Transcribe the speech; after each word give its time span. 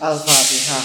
Al-Fatihah. 0.00 0.84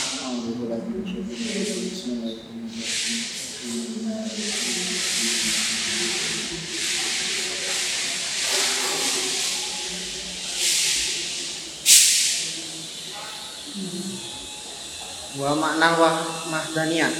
Wa 15.39 15.51
makna 15.55 15.95
wah 15.95 16.15
mahdaniyah. 16.51 17.13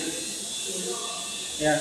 Ya. 1.64 1.75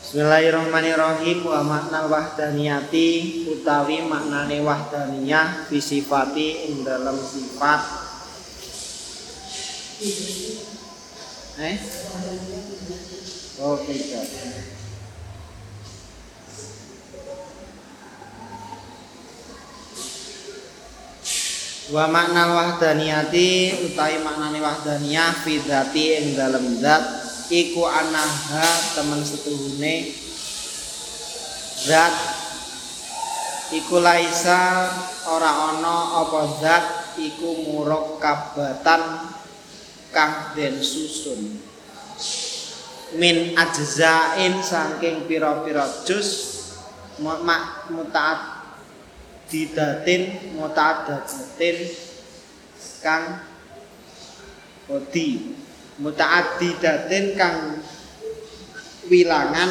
Bismillahirrahmanirrahim 0.00 1.44
wa 1.44 1.60
makna 1.60 2.08
wahdaniyati 2.08 3.08
utawi 3.52 4.08
maknane 4.08 4.64
wahdaniyah 4.64 5.68
fi 5.68 5.84
sifati 5.84 6.72
ing 6.72 6.80
dalam 6.80 7.20
sifat 7.20 8.01
Eh? 10.02 11.76
Oh, 13.62 13.78
tidak. 13.86 14.26
Wa 21.94 22.10
makna 22.10 22.50
wahdaniyati 22.50 23.78
utawi 23.86 24.18
maknane 24.26 24.58
wahdaniyah 24.58 25.38
fi 25.46 25.62
dzati 25.62 26.04
ing 26.18 26.26
dalem 26.34 26.82
zat 26.82 27.04
iku 27.52 27.86
anaha 27.86 28.96
temen 28.98 29.22
setuhune 29.22 30.18
zat 31.84 32.16
iku 33.76 34.02
laisa 34.02 34.88
ora 35.30 35.52
ana 35.76 36.26
apa 36.26 36.40
zat 36.58 36.84
iku 37.20 37.70
murakkabatan 37.70 39.31
kang 40.12 40.52
den 40.54 40.78
susun. 40.78 41.58
Min 43.16 43.56
ajzain 43.56 44.60
saking 44.60 45.28
pira-pira 45.28 45.84
juz 46.04 46.28
mak 47.20 47.92
mutaat 47.92 48.40
didatin 49.52 50.56
mutaaddatin 50.56 51.76
kang 53.04 53.42
odi. 54.88 55.58
Mutaaddidatin 56.00 57.36
kang 57.36 57.80
wilangan. 59.12 59.70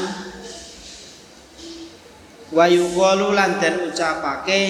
Wa 2.51 2.67
yuqalu 2.67 3.31
lan 3.31 3.63
den 3.63 3.89
ucapake 3.89 4.61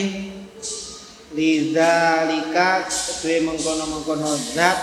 lidzalika 1.34 2.86
duwe 3.24 3.38
mengkono-mengkono 3.48 4.36
zat 4.54 4.80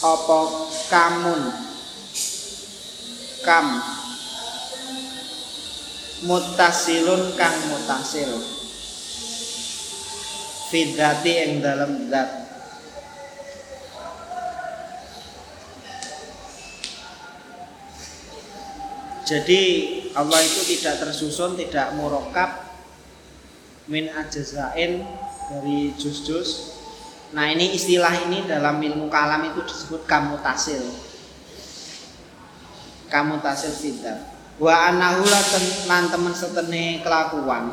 apa 0.00 0.40
kamun? 0.88 1.40
Kam. 3.44 3.66
Mutasilun 6.20 7.32
kang 7.36 7.56
mutasil. 7.72 8.28
Fidrati 10.68 11.32
yang 11.32 11.52
dalam 11.64 12.12
zat. 12.12 12.28
Jadi 19.24 19.62
Allah 20.12 20.42
itu 20.42 20.60
tidak 20.76 21.06
tersusun 21.06 21.54
tidak 21.54 21.94
murokab 21.94 22.66
min 23.86 24.10
ajazain 24.10 25.06
dari 25.50 25.94
jus-jus 25.94 26.79
nah 27.30 27.46
ini 27.46 27.74
istilah 27.78 28.26
ini 28.26 28.46
dalam 28.46 28.82
ilmu 28.82 29.06
kalam 29.06 29.46
itu 29.50 29.62
disebut 29.62 30.06
kamutasil. 30.06 30.82
Kamutasil 33.10 33.74
fidrat 33.74 34.30
wa 34.60 34.92
anahu 34.92 35.24
lan 35.88 36.04
temen 36.12 36.36
setene 36.36 37.00
kelakuan. 37.00 37.72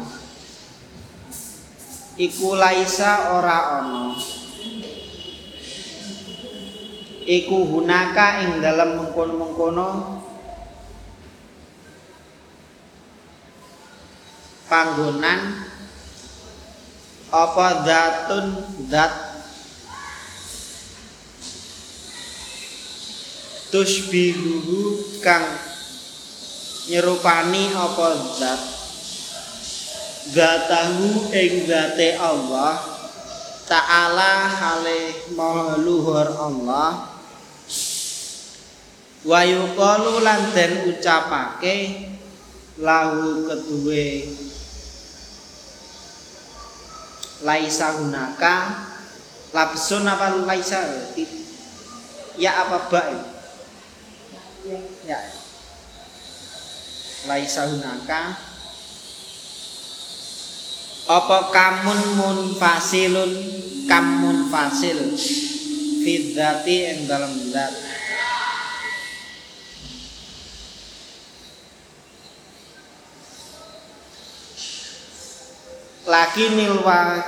Iku 2.17 2.57
laisa 2.57 3.35
ora 3.35 3.83
ana. 3.83 4.15
Iku 7.27 7.57
hunaka 7.75 8.41
ing 8.47 8.63
dalam 8.63 9.03
mengkono-mengkono. 9.03 10.15
Panggonan 14.67 15.39
apa 17.27 17.67
zatun 17.87 18.45
zat 18.87 19.26
tusbihuhu 23.72 25.03
kang 25.19 25.44
nyerupani 26.88 27.75
apa 27.75 28.07
zat? 28.39 28.61
Zatahu 30.28 31.31
ing 31.31 31.63
zate 31.72 32.19
Allah 32.19 32.83
ta'ala 33.63 34.47
hale 34.51 35.31
maha 35.35 35.79
luhur 35.79 36.27
Allah 36.35 37.16
wa 39.23 39.39
yuqalu 39.44 40.19
lan 40.23 40.51
den 40.51 40.91
ucapake 40.91 42.07
lahu 42.79 43.47
keduwe 43.47 44.27
laisa 47.47 47.95
hunaka 47.95 48.56
lapsun 49.56 50.03
apa 50.07 50.44
laisa? 50.44 50.83
Ya 52.35 52.67
apa 52.67 52.91
ba 52.91 53.01
ya. 55.07 55.19
Laisa 57.28 57.67
hunaka. 57.67 58.35
Apa 61.07 61.38
kamun 61.55 62.01
munfasilun 62.19 63.31
kamun 63.88 64.51
fasil? 64.51 65.16
Fidzati 66.03 66.77
ing 66.88 67.00
dalam 67.07 67.31
zat. 67.51 67.73
Laki 76.07 76.45
nilwa. 76.56 77.19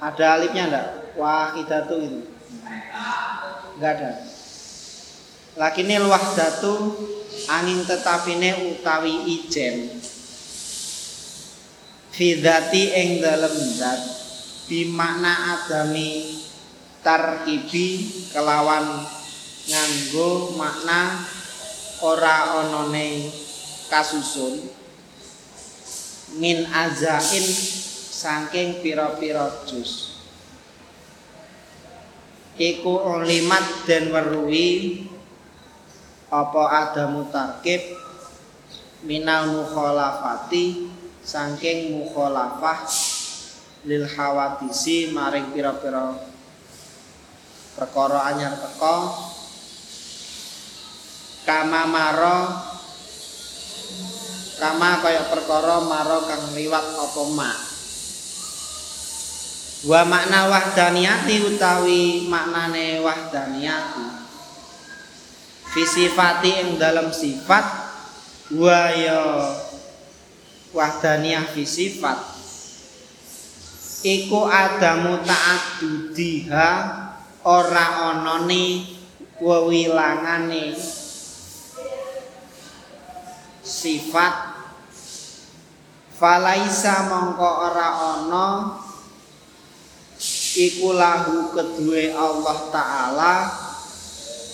Ada 0.00 0.40
alifnya 0.40 0.64
enggak 0.70 0.88
wahidatu 1.20 1.94
itu 2.00 2.39
enggak 3.76 3.92
ada. 3.96 4.12
Laki 5.58 5.82
nilwah 5.82 6.36
datu 6.36 6.94
angin 7.50 7.82
tetapine 7.84 8.76
utawi 8.76 9.14
ijen. 9.40 9.98
Fidati 12.10 12.92
ing 12.92 13.24
dalem 13.24 13.56
zat 13.80 14.00
bimakna 14.68 15.56
adami 15.56 16.38
tarkibi 17.00 18.12
kelawan 18.30 19.08
nganggo 19.66 20.54
makna 20.54 21.24
ora 22.04 22.60
onone 22.60 23.32
kasusun. 23.88 24.60
Min 26.38 26.62
azain 26.70 27.46
saking 28.14 28.84
pira-pira 28.84 29.66
jus 29.66 30.09
iku 32.56 33.18
ulimat 33.18 33.86
den 33.86 34.10
weruhi 34.10 35.04
apa 36.30 36.62
ada 36.70 37.10
mutarkib 37.10 37.82
minal 39.02 39.50
mukhalafati 39.50 40.90
saking 41.22 41.94
mukhalafah 41.94 42.86
lil 43.86 44.04
hawadisi 44.04 45.10
maring 45.10 45.50
pira-pira 45.50 46.14
perkara 47.74 48.28
anyar 48.34 48.54
teka 48.60 48.96
kama 51.48 51.82
maro 51.88 52.40
kama 54.60 55.00
kaya 55.00 55.24
perkara 55.32 55.80
maro 55.80 56.28
kang 56.28 56.52
liwat 56.52 56.84
apa 56.84 57.22
mak 57.32 57.69
wa 59.80 60.04
makna 60.04 60.52
wahdaniyati 60.52 61.40
utawi 61.40 62.28
maknane 62.28 63.00
wahdaniyati. 63.00 64.06
Fi 65.70 65.82
sifati 65.86 66.50
ing 66.50 66.68
dalam 66.76 67.08
sifat 67.14 67.64
wa 68.52 68.92
ya 68.92 69.22
wahdaniyah 70.76 71.48
fi 71.54 71.62
sifat. 71.64 72.18
Iku 74.04 74.48
adamu 74.48 75.20
ta'addudiha 75.24 76.68
ora 77.44 77.86
onone 78.12 78.84
wewilangane. 79.40 80.76
Falaisa 86.20 87.08
mongko 87.08 87.48
ora 87.64 87.88
ana 88.12 88.46
iku 90.56 90.90
lahu 90.96 91.54
kedue 91.54 92.10
Allah 92.10 92.58
taala 92.74 93.34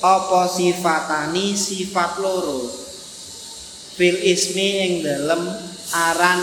apa 0.04 0.40
sifatani 0.50 1.56
sifat 1.56 2.20
loro? 2.20 2.68
Fil 3.96 4.20
ismi 4.20 4.68
ing 4.84 4.92
dalem 5.00 5.48
aran 5.96 6.40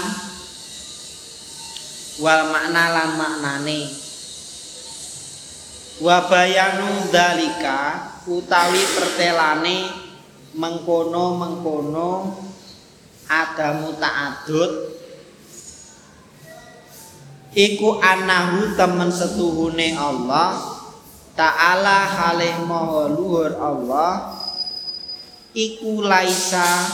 wal 2.17 2.49
makna 2.49 2.85
lan 2.89 3.11
maknane. 3.13 3.81
Wa 6.01 6.25
bayanu 6.25 7.13
dalika 7.13 8.09
utawi 8.25 8.81
pertelane 8.97 9.93
mengkono-mengkono 10.57 12.41
adamu 13.29 13.93
ta'adud 14.01 14.71
iku 17.53 18.01
anahu 18.01 18.73
temen 18.73 19.13
setuhune 19.13 19.93
Allah 19.93 20.57
ta'ala 21.37 22.05
halih 22.05 22.65
maha 22.65 23.09
luhur 23.13 23.53
Allah 23.57 24.37
iku 25.53 26.01
laisa 26.01 26.89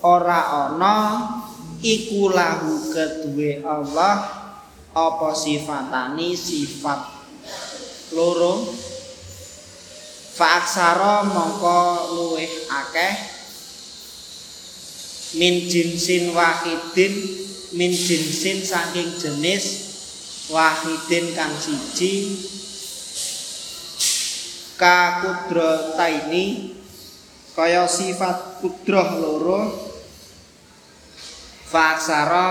ora 0.00 0.68
ana 0.68 0.96
iku 1.84 2.32
lahu 2.32 2.88
kedue 2.92 3.60
Allah 3.64 4.28
apa 4.90 5.28
sifatani 5.36 6.34
sifat 6.34 7.00
loro? 8.16 8.64
Faaksara 10.40 11.20
mongko 11.28 12.16
luweh 12.16 12.48
akeh 12.72 13.12
min 15.36 15.68
jinsin 15.68 16.32
wahidin 16.32 17.12
min 17.70 17.94
jinsin 17.94 18.66
saking 18.66 19.14
jenis 19.14 19.64
wahidin 20.50 21.30
kang 21.38 21.54
siji 21.54 22.34
ka 24.74 25.22
kudro 25.22 25.94
taini 25.94 26.74
kaya 27.54 27.86
sifat 27.86 28.58
kudroh 28.58 29.10
loro 29.22 29.60
faksara 31.70 32.46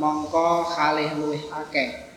mongko 0.00 0.64
halih 0.72 1.12
luwih 1.20 1.44
akeh. 1.52 2.08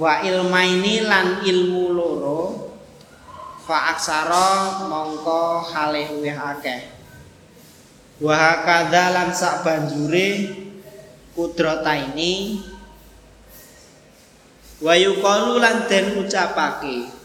Wa 0.00 0.24
ilmaini 0.24 1.04
lan 1.04 1.44
ilmu 1.44 1.92
loro 1.92 2.72
fa 3.68 3.92
aksara 3.92 4.88
mongko 4.88 5.68
halih 5.68 6.08
luwih 6.16 6.38
akeh 6.38 6.99
wa 8.20 8.34
hakadha 8.36 9.16
lan 9.16 9.30
sak 9.32 9.64
banjure 9.64 10.52
kudrata 11.32 11.96
ini 11.96 12.60
wa 14.84 14.92
yuqalu 14.92 15.56
lan 15.56 15.88
den 15.88 16.20
ucapake 16.20 17.20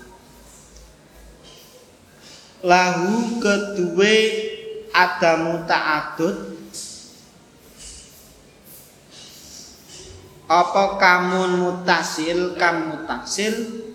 lahu 2.65 3.37
kedue 3.37 4.17
adamu 4.95 5.67
ta'adud. 5.69 6.57
Apa 10.45 11.01
kamun 11.01 11.57
mutasil 11.57 12.53
kam 12.55 12.93
mutasil? 12.93 13.85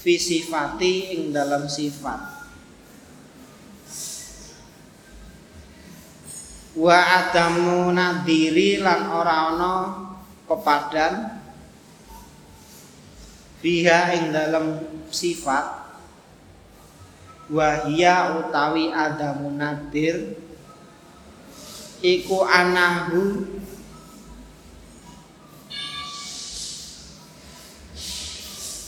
Fi 0.00 0.16
sifati 0.16 1.12
ing 1.12 1.22
dalam 1.28 1.68
sifat 1.68 2.29
wa 6.78 6.94
adamu 6.94 7.90
nadiri 7.90 8.78
lan 8.78 9.10
ora 9.10 9.50
ana 9.50 9.74
kepadan 10.46 11.14
biha 13.58 14.14
ing 14.16 14.30
dalam 14.30 14.78
sifat. 15.10 15.82
Wahia 17.50 18.38
utawi 18.38 18.94
adamu 18.94 19.50
nadir 19.50 20.38
iku 21.98 22.46
anahu 22.46 23.42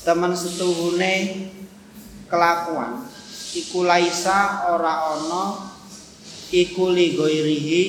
teman 0.07 0.31
setuhune 0.39 1.51
kelakuan. 2.31 3.03
Iku 3.53 3.83
laisa 3.83 4.71
ora 4.71 5.11
ana 5.19 5.72
iku 6.53 6.93
li 6.93 7.17
ghairihi 7.17 7.83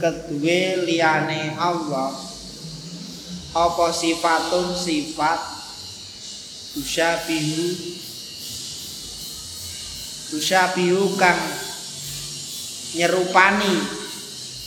kedue 0.00 0.88
liyane 0.88 1.52
Allah. 1.60 2.08
Apa 3.52 3.92
sifatun 3.92 4.72
sifat? 4.72 5.40
Usyabihu 6.72 7.68
usyabihu 10.32 11.20
kang 11.20 11.36
nyerupani. 12.96 13.76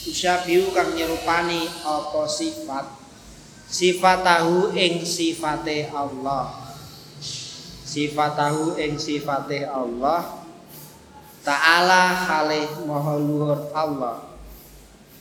Usyabihu 0.06 0.70
kang 0.70 0.94
nyerupani 0.94 1.66
apa 1.82 2.30
sifat? 2.30 2.86
Sifat 3.66 4.22
tahu 4.22 4.70
ing 4.78 5.02
sifate 5.02 5.90
Allah. 5.90 6.54
Sifat 7.82 8.38
tahu 8.38 8.78
ing 8.78 8.94
sifate 9.02 9.66
Allah 9.66 10.45
Ta'ala 11.46 12.10
halih 12.26 12.66
maha 12.90 13.14
luhur 13.22 13.70
Allah. 13.70 14.18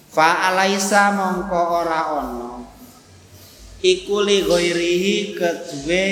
Fa 0.09 0.49
alaisa 0.49 1.13
mongko 1.13 1.61
ora 1.85 2.01
ono 2.17 2.65
Iku 3.85 4.25
li 4.25 4.41
ghairihi 4.41 5.37
kedue 5.37 6.05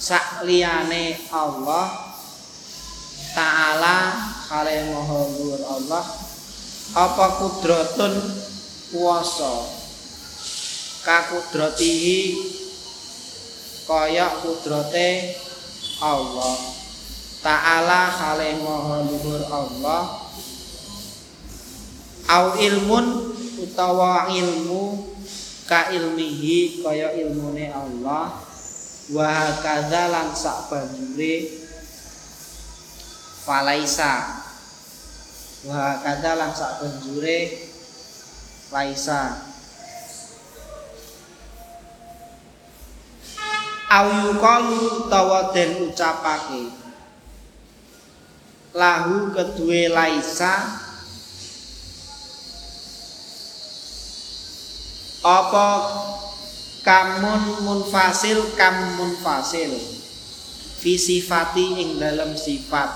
sak 0.00 0.48
liyane 0.48 1.28
Allah. 1.28 1.92
Ta'ala 3.36 3.96
halih 4.48 4.96
maha 4.96 5.18
luhur 5.28 5.60
Allah. 5.60 6.04
Apa 6.96 7.36
kudratun 7.36 8.16
kuasa? 8.96 9.76
Kakudratihi 11.04 12.20
Kaya 13.88 14.28
kudrate 14.44 15.36
Allah 16.00 16.69
Ta'ala 17.40 18.12
halih 18.12 18.60
maha 18.60 19.04
luhur 19.08 19.40
Allah. 19.48 20.02
Au 22.30 22.54
ilmun 22.60 23.34
utawa 23.58 24.28
ilmu 24.30 25.08
ka 25.66 25.88
ilmihi 25.90 26.84
kaya 26.84 27.16
ilmune 27.16 27.72
Allah. 27.72 28.36
Wa 29.10 29.58
kadza 29.64 30.12
lan 30.12 30.30
sak 30.36 30.70
banjure 30.70 31.48
falaisa. 33.42 34.44
Wa 35.66 35.98
kadza 36.04 36.38
lan 36.38 36.52
sak 36.54 36.84
banjure 36.84 37.70
laisa 38.70 39.50
au 43.90 44.06
yuqalu 44.30 45.02
utawa 45.02 45.50
den 45.50 45.90
ucapake 45.90 46.70
lahu 48.74 49.34
kedue 49.34 49.90
laisa. 49.90 50.86
Apa 55.20 55.68
kamun 56.80 57.60
munfasil 57.60 58.56
kam 58.56 58.96
munfasil? 58.96 59.68
Fi 60.80 60.96
sifati 60.96 61.76
ing 61.76 61.90
dalam 62.00 62.32
sifat. 62.32 62.88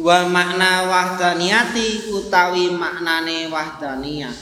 Wa 0.00 0.26
makna 0.26 0.90
wahdaniyati 0.90 2.10
utawi 2.10 2.74
maknane 2.74 3.46
wahdaniyah. 3.46 4.34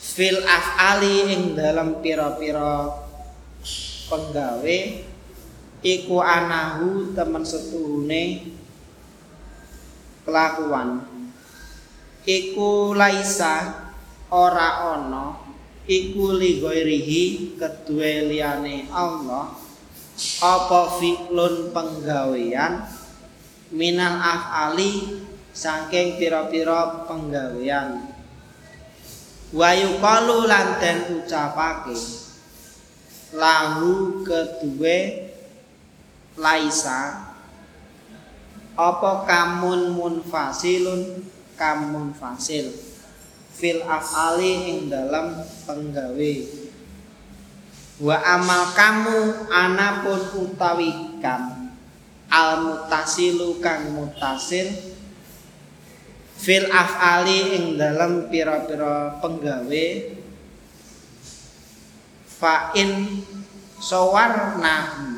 Fil 0.00 0.40
af'ali 0.48 1.36
ing 1.36 1.42
dalam 1.52 2.00
pira-pira 2.00 2.88
penggawe 4.08 4.78
iku 5.80 6.20
anahu 6.20 7.16
temen 7.16 7.44
setuhune 7.44 8.52
kelakuan. 10.24 11.04
Iku 12.20 12.92
laisa 12.92 13.88
ora 14.28 14.94
ana 14.94 15.40
iku 15.88 16.36
li 16.36 16.60
ghairihi 16.60 17.56
kedue 17.56 18.28
liyane 18.28 18.86
Allah. 18.92 19.56
Apa 20.44 21.00
fi'lun 21.00 21.72
penggawean? 21.72 22.84
Minal 23.72 24.20
af'ali 24.20 25.24
saking 25.56 26.20
pira-pira 26.20 27.08
penggawean. 27.08 28.04
Wa 29.50 29.72
yuqalu 29.72 30.44
lan 30.44 30.76
den 30.76 31.24
ucapake 31.24 31.96
lahu 33.34 34.22
kedue 34.26 35.29
laisa. 36.38 37.30
Apa 38.78 39.26
kamun 39.28 39.92
munfasilun 39.92 41.26
kamun 41.58 42.16
fasil. 42.16 42.70
Fil 43.52 43.84
afali 43.84 44.72
ing 44.72 44.78
dalam 44.88 45.36
penggawe. 45.68 46.34
Wa 48.00 48.16
amal 48.24 48.72
kamu 48.72 49.18
anapun 49.52 50.20
utawi 50.48 51.20
kam. 51.20 51.76
Al 52.30 52.62
mutasilu 52.62 53.60
kang 53.60 53.92
mutasil. 53.92 54.70
Fil 56.40 56.72
afali 56.72 57.58
ing 57.58 57.64
dalam 57.76 58.32
pira-pira 58.32 59.20
penggawe. 59.20 59.86
Fa 62.40 62.72
in 62.72 63.20
sawarnahu 63.76 65.09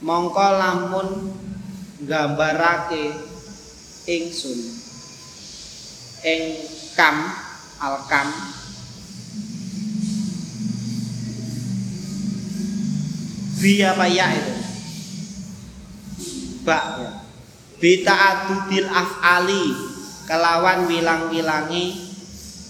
mongko 0.00 0.46
lamun 0.56 1.08
gambarake 2.08 3.12
ingsun 4.08 4.60
ing 6.24 6.42
kam 6.96 7.16
al 7.80 7.96
kam 8.08 8.28
bi 13.60 13.84
apa 13.84 14.08
ya 14.08 14.26
itu? 14.32 14.56
Bak 16.64 16.84
ya. 16.96 17.12
Bita 17.80 18.12
adudil 18.12 18.88
afali 18.88 19.72
kelawan 20.24 20.88
wilang-wilangi 20.88 21.96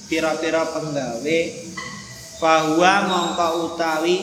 pira-pira 0.06 0.66
penggawe 0.70 1.40
bahwa 2.42 2.92
mongko 3.06 3.48
utawi 3.70 4.18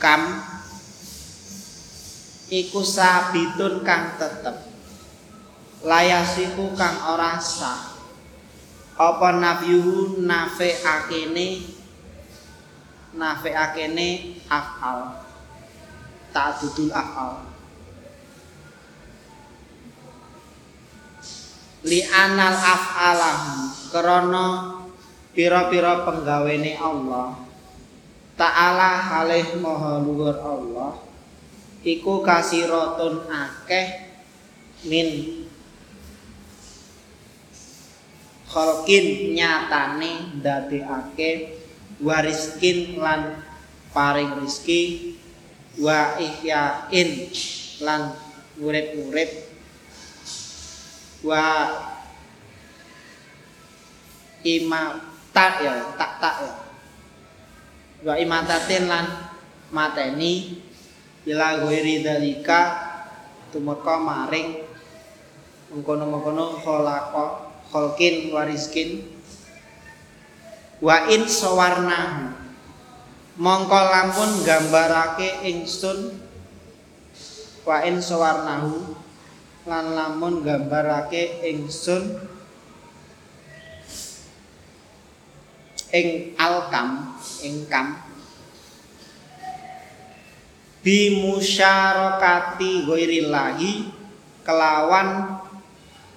kam 0.00 0.51
iku 2.52 2.84
sabitun 2.84 3.80
kang 3.80 4.20
tetep. 4.20 4.68
Layasiku 5.80 6.76
kang 6.76 7.16
ora 7.16 7.40
sah. 7.40 7.96
Apa 9.00 9.40
nafyuhu 9.40 10.20
nafe 10.20 10.76
akene 10.84 11.64
nafi'akene 13.16 14.40
af'al 14.52 15.24
ta'dudul 16.30 16.92
af'al. 16.92 17.50
Li 21.82 22.04
anal 22.04 22.54
af'alahu 22.54 23.90
krana 23.90 24.46
pira-pira 25.34 26.06
penggawene 26.06 26.78
Allah 26.78 27.42
ta'ala 28.38 29.02
halih 29.02 29.58
maha 29.58 29.98
luhur 29.98 30.36
Allah 30.38 31.11
iku 31.82 32.22
kasiratun 32.22 33.26
akeh 33.26 33.86
min 34.86 35.42
khalqin 38.46 39.34
nyatane 39.34 40.38
ndadekake 40.38 41.58
wariskin 42.02 42.98
lan 42.98 43.42
paring 43.90 44.42
rizki 44.42 45.14
wa 45.82 46.18
ihyain 46.20 47.10
lan 47.82 48.14
urip-urip 48.60 49.30
wa 51.24 51.44
imata 54.42 55.46
ya 55.62 55.72
tak 55.96 56.12
tak 56.18 56.36
ya. 56.42 56.52
Wa 58.02 58.14
imatatin 58.18 58.90
lan 58.90 59.06
mateni 59.70 60.58
ila 61.28 61.62
ghairi 61.62 62.02
dalika 62.02 62.60
tumeka 63.54 64.00
maring 64.00 64.64
mengkono-mengkono 65.72 66.60
khalaqa 66.60 67.24
khalqin 67.72 68.34
wariskin. 68.34 69.08
Wa 70.82 71.08
in 71.08 71.30
sawarnahu. 71.30 72.42
Mongko 73.32 73.80
lampun 73.88 74.44
gambarake 74.44 75.48
ingsun 75.48 76.20
wa 77.62 77.80
in 77.86 78.02
sawarnahu 78.02 78.92
lan 79.64 79.94
lamun 79.94 80.42
gambarake 80.42 81.46
ingsun 81.46 82.18
ing 85.94 86.34
alkam 86.34 87.14
ingkam 87.46 88.02
bi 90.82 91.22
musyarakati 91.22 92.82
ghairillahi 92.90 93.86
kelawan 94.42 95.38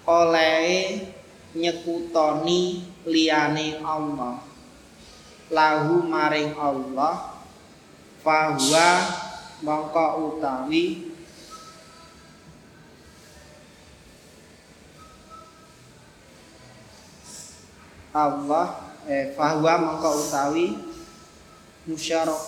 oleh 0.10 1.00
nyekutoni 1.54 2.82
liyane 3.06 3.78
Allah. 3.86 4.42
Lahu 5.54 6.02
maring 6.10 6.58
Allah 6.58 7.38
fahuwa 8.26 8.90
mongko 9.62 10.06
utawi 10.34 11.14
Allah 18.10 18.66
eh 19.06 19.38
fahuwa 19.38 19.74
mongko 19.78 20.10
utawi 20.26 20.82
musyarak 21.86 22.42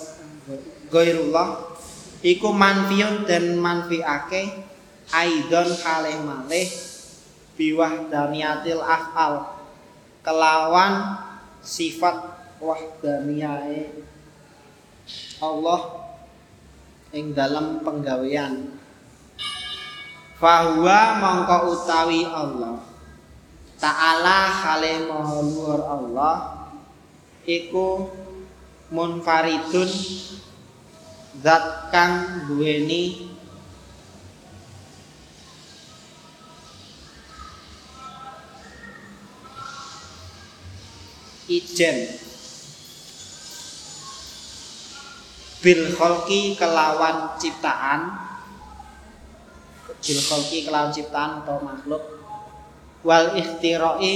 gairullah 0.89 1.76
iku 2.21 2.49
manfiun 2.53 3.25
dan 3.25 3.57
manfiake 3.61 4.65
aidon 5.13 5.69
kalih 5.81 6.17
malih 6.25 6.69
biwah 7.57 8.07
daniatil 8.09 8.81
afal. 8.83 9.57
Kelawan 10.21 11.23
sifat 11.63 12.19
wahdaniyae 12.59 13.95
Allah 15.39 15.81
ing 17.15 17.31
dalam 17.31 17.79
penggawean. 17.81 18.75
Fahuwa 20.37 21.01
mongko 21.17 21.57
utawi 21.73 22.21
Allah. 22.27 22.77
Ta'ala 23.77 24.51
khale 24.51 25.05
maha 25.09 25.37
luhur 25.41 25.81
Allah. 25.81 26.35
Iku 27.47 28.11
munfaridun 28.91 29.89
zat 31.43 31.93
kang 31.93 32.45
duweni 32.49 33.29
ijen. 41.47 41.97
Bil 45.57 45.89
kholki 45.97 46.53
kelawan 46.53 47.39
ciptaan. 47.41 48.01
Bil 49.99 50.19
kholki 50.21 50.67
kelawan 50.69 50.93
ciptaan 50.93 51.43
atau 51.43 51.57
makhluk. 51.63 52.03
Wal 53.01 53.37
ikhtiroi 53.39 54.15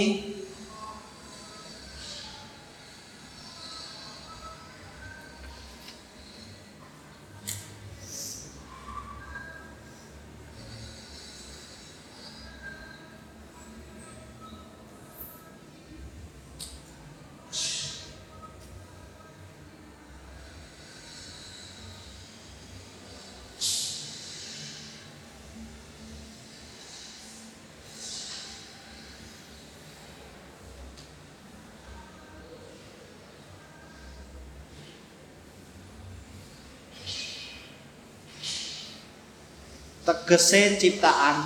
tegese 40.31 40.79
ciptaan 40.79 41.43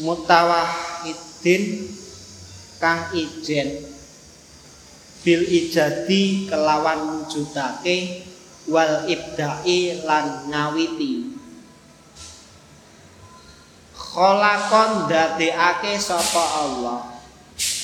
mutawahidin 0.00 1.92
kang 2.80 3.12
ijen. 3.12 3.84
Bil 5.20 5.44
ijadi 5.44 6.48
kelawan 6.48 7.20
wujudake 7.20 8.24
wal 8.72 9.04
ibdai 9.12 10.08
lan 10.08 10.48
ngawiti. 10.48 11.36
Kholakon 13.92 15.04
dadekake 15.04 16.00
sapa 16.00 16.64
Allah. 16.64 17.20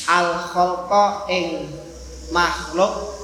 Al 0.08 0.28
khalqa 0.56 1.28
ing 1.28 1.68
makhluk 2.32 3.23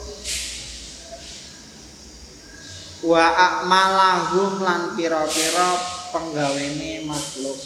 wa 3.01 3.25
akmalahum 3.33 4.61
lan 4.61 4.93
pira-pira 4.93 5.69
penggawene 6.13 7.09
makhluk 7.09 7.61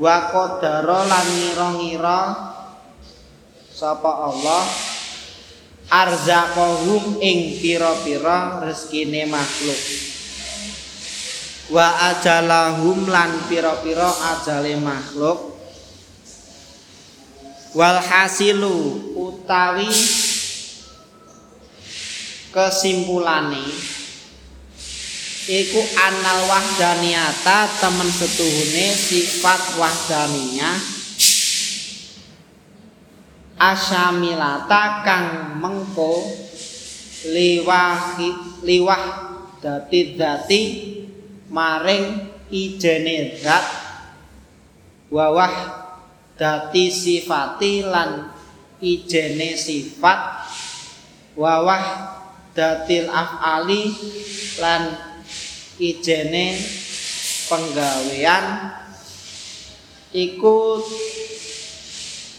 wa 0.00 0.16
qadara 0.32 1.04
lan 1.04 1.26
ngira-ngira 1.26 2.20
sapa 3.68 4.08
Allah 4.08 4.64
arzaqahum 5.92 7.20
ing 7.20 7.60
pira-pira 7.60 8.64
rezekine 8.64 9.28
makhluk 9.28 9.80
wa 11.68 12.08
ajalahum 12.08 13.04
lan 13.12 13.36
pira-pira 13.52 14.08
ajale 14.32 14.80
makhluk 14.80 15.60
wal 17.76 18.00
hasilu 18.00 19.12
utawi 19.12 19.92
kesimpulane 22.58 23.62
iku 25.46 25.78
anal 25.94 26.42
wahdaniyata 26.50 27.78
temen 27.78 28.10
setuhune 28.10 28.90
sifat 28.98 29.78
wahdaniyah 29.78 30.74
asyamilata 33.62 35.06
kang 35.06 35.26
mengko 35.62 36.26
liwah 37.30 38.18
liwah 38.66 39.04
dati 39.62 40.18
dati 40.18 40.60
maring 41.54 42.26
ijene 42.50 43.38
zat 43.38 43.66
wawah 45.14 45.54
dati 46.34 46.90
sifati 46.90 47.86
lan 47.86 48.34
ijene 48.82 49.54
sifat 49.54 50.20
wawah 51.38 52.17
datil 52.58 53.06
af'ali 53.06 53.94
lan 54.58 54.98
ijene 55.78 56.58
penggawean 57.46 58.74
iku 60.10 60.82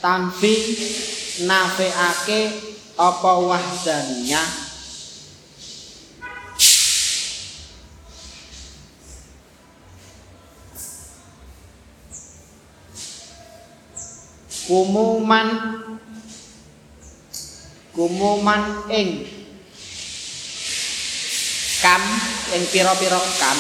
tanfi 0.03 0.75
nafeake 1.47 2.51
apa 2.99 3.31
wahdaniyah. 3.47 4.67
Kumuman 14.67 15.49
kumuman 17.95 18.85
ing 18.93 19.38
kam 21.79 22.03
yang 22.51 22.63
piro-piro 22.67 23.19
kam. 23.39 23.57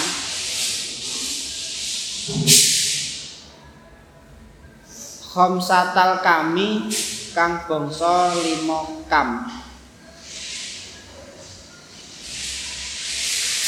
Khomsatal 5.29 6.19
kami 6.19 6.91
kang 7.31 7.63
bangsa 7.63 8.35
limo 8.43 9.07
kam. 9.07 9.47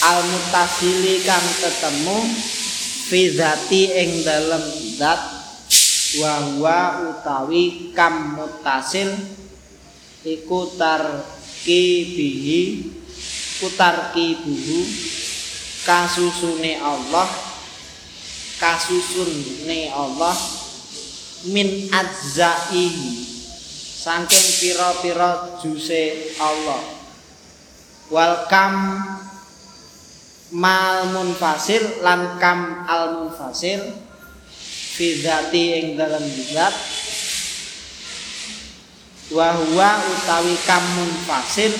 Al 0.01 0.25
mutasili 0.25 1.21
kang 1.21 1.45
ketemu 1.61 2.25
Fizati 3.05 3.93
ing 4.01 4.25
dalem 4.25 4.65
zat 4.97 5.21
Wahwa 6.17 7.05
utawi 7.05 7.93
kam 7.93 8.33
mutasil 8.33 9.13
Iku 10.25 10.73
tarkibihi 10.73 12.61
kutarki 13.61 14.41
buhu 14.41 14.81
kasusune 15.85 16.81
Allah 16.81 17.29
kasusune 18.57 19.93
Allah 19.93 20.33
min 21.49 21.89
adzaihi 21.89 23.21
saking 24.01 24.47
pira-pira 24.57 25.61
juse 25.61 26.33
Allah. 26.41 26.81
Wal 28.09 28.49
kam 28.49 28.97
mal 30.51 31.07
munfasil 31.15 32.01
lan 32.03 32.35
kam 32.41 32.83
al 32.89 33.23
munfasil 33.23 33.79
fi 34.91 35.21
dzati 35.21 35.63
ing 35.79 35.87
dalam 35.95 36.25
zat 36.51 36.75
wa 39.31 39.47
huwa 39.55 39.89
utawi 40.11 40.59
kam 40.67 40.83
munfasil 40.99 41.71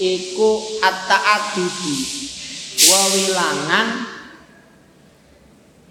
iku 0.00 0.80
at-ta'addudu 0.80 1.94
wa 2.88 3.00
wilangan 3.12 3.88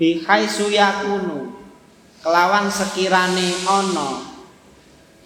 bihaitsu 0.01 0.73
yakunu 0.73 1.53
kelawan 2.25 2.73
sekirane 2.73 3.53
ana 3.69 4.25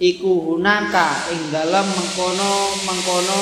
iku 0.03 0.51
hunaka 0.51 1.31
ing 1.31 1.47
dalem 1.47 1.87
mengkono-mengkono. 1.87 3.41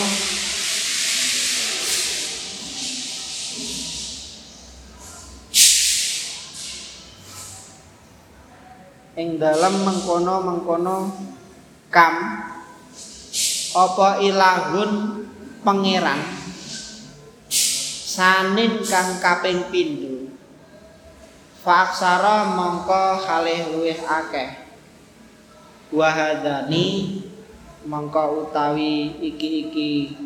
Ing 9.18 9.42
dalem 9.42 9.74
mengkono-mengkono. 9.90 10.98
Kam 11.92 12.16
apa 13.76 14.24
ilahun 14.24 15.21
pangeran. 15.62 16.22
Sanin 18.12 18.84
kang 18.84 19.22
kaping 19.24 19.72
pindho. 19.72 20.30
Faksara 21.62 22.58
mongko 22.58 23.22
kalih 23.22 23.70
luwih 23.72 24.02
akeh. 24.02 24.50
Wahadani 25.94 26.86
mongko 27.86 28.50
utawi 28.50 29.22
iki-iki 29.22 30.18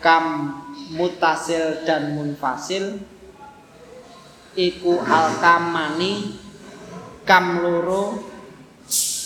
kam 0.00 0.56
mutasil 0.96 1.84
dan 1.84 2.16
munfasil. 2.16 2.98
Iku 4.52 5.00
alkamani 5.00 6.36
kam 7.24 7.64
loro 7.64 8.20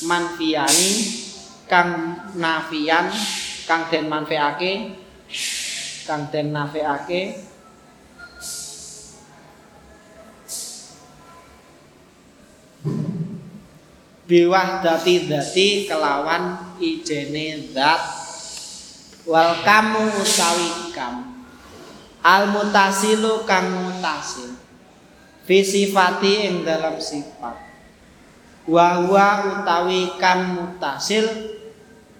manfiani 0.06 0.92
kang 1.66 2.14
nafian 2.38 3.10
kang 3.66 3.90
den 3.90 4.06
manfaake 4.06 5.05
kang 6.06 6.30
den 6.30 6.54
nafeake 6.54 7.42
biwah 14.26 14.82
dati 14.82 15.30
dati 15.30 15.86
kelawan 15.86 16.76
ijene 16.82 17.70
wal 19.26 19.62
kamu 19.66 20.22
utawi 20.22 20.94
kam 20.94 21.36
al 22.26 22.50
mutasilu 22.50 23.46
kang 23.46 23.70
mutasil. 23.70 24.58
Fi 25.46 25.62
sifati 25.62 26.50
ing 26.50 26.66
dalam 26.66 26.98
sifat. 26.98 27.54
Wa 28.66 29.06
utawi 29.62 30.18
kam 30.18 30.58
mutasil 30.58 31.54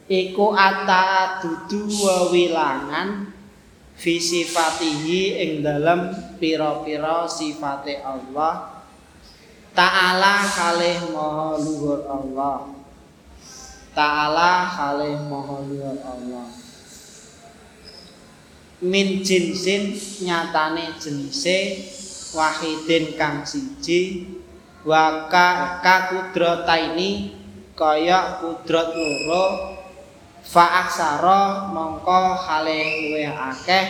iku 0.07 0.55
ata 0.55 1.43
dudu 1.43 1.91
wewilangan 1.91 3.35
fi 3.99 4.23
sifatihi 4.23 5.43
ing 5.43 5.51
dalem 5.67 6.15
pira-pira 6.39 7.27
sifate 7.27 7.99
Allah 8.03 8.77
taala 9.77 10.41
kalih 10.49 11.13
maha 11.13 11.61
luhur 11.61 12.01
Allah. 12.09 12.73
Taala 13.93 14.73
kalih 14.73 15.21
maha 15.29 15.57
luhur 15.69 15.99
Allah. 16.01 16.49
Min 18.81 19.21
jinsin 19.21 19.97
nyatane 20.25 20.97
jenise 21.01 21.89
wahidin 22.37 23.17
kang 23.17 23.45
siji 23.45 24.29
wa 24.85 25.29
ka 25.33 25.97
kudrataini 26.13 27.33
kaya 27.73 28.41
kudrat 28.41 28.93
loro 28.93 29.45
fa'aksara 30.47 31.71
mongko 31.75 32.23
hale 32.39 32.81
luwih 33.03 33.35
akeh. 33.35 33.87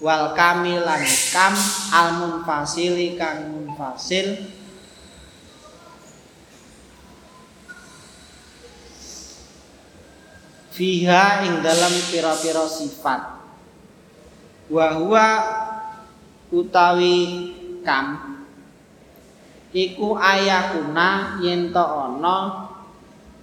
Wal 0.00 0.32
kamilan 0.32 1.04
kam 1.28 1.52
al 1.92 2.08
munfasili 2.16 3.20
kang 3.20 3.52
munfasil. 3.52 4.48
Fiha 10.72 11.44
ing 11.44 11.60
dalam 11.60 11.92
pira-pira 12.08 12.64
sifat. 12.64 13.20
Wa 14.72 14.96
huwa 14.96 15.28
utawi 16.48 17.18
kam. 17.84 18.40
Iku 19.76 20.16
ayakuna 20.16 21.36
yen 21.44 21.70
ana 21.76 22.69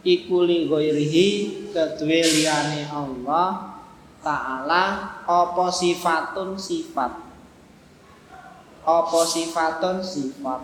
iku 0.07 0.47
li 0.47 0.71
ghairihi 0.71 1.27
kedue 1.75 2.19
liyane 2.23 2.87
Allah 2.87 3.75
taala 4.23 4.83
apa 5.27 5.67
sifatun 5.67 6.55
sifat? 6.55 7.11
Apa 8.87 9.21
sifatun 9.27 9.99
sifat? 9.99 10.63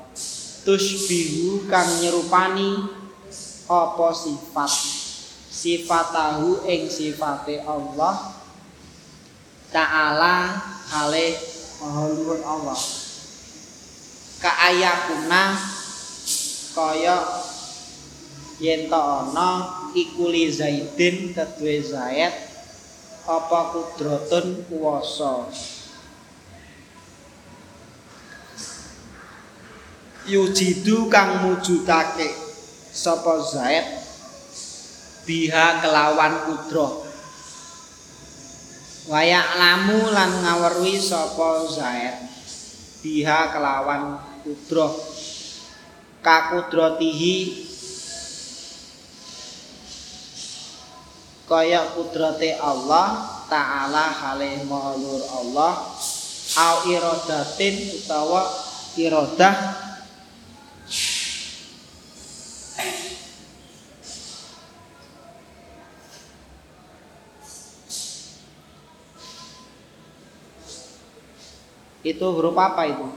Tusbihu 0.63 1.67
kang 1.67 1.91
nyerupani 1.99 2.88
apa 3.67 4.08
sifat? 4.15 4.71
Sifatahu 5.53 6.63
ing 6.63 6.88
sifate 6.88 7.60
Allah 7.67 8.32
taala 9.75 10.56
hale 10.88 11.36
maha 11.84 12.08
Allah. 12.47 12.79
Kaayakuna 14.39 15.56
kaya 16.75 17.17
yen 18.62 18.89
ta 18.89 19.26
ana 19.26 19.50
iku 19.98 20.30
li 20.30 20.50
zaidin 20.50 21.34
kedue 21.34 21.82
zaid 21.82 22.34
apa 23.24 23.60
kudratun 23.72 24.68
kuwasa? 24.68 25.48
Yujidu 30.28 31.08
kang 31.08 31.44
mujudake 31.44 32.32
sapa 32.92 33.39
zaid? 33.44 33.86
Biha 35.24 35.80
kelawan 35.80 36.36
kudro 36.48 37.08
wayak 39.08 39.56
lamu 39.56 40.12
lan 40.12 40.32
ngawerwi 40.44 41.00
sapa 41.00 41.63
zaid? 41.72 42.28
Biha 43.04 43.52
kelawan 43.56 44.20
kudro 44.44 44.92
kakudrotihi 46.24 47.36
kaya 51.49 51.91
kudrate 51.95 52.56
Allah 52.60 53.23
taala 53.51 54.10
halih 54.12 54.63
mahlur 54.67 55.21
Allah 55.29 55.79
au 56.53 56.75
iradatin 56.88 57.75
utawa 57.99 58.47
iradah 58.95 59.84
itu 72.03 72.25
huruf 72.27 72.56
apa 72.60 72.84
itu? 72.91 73.08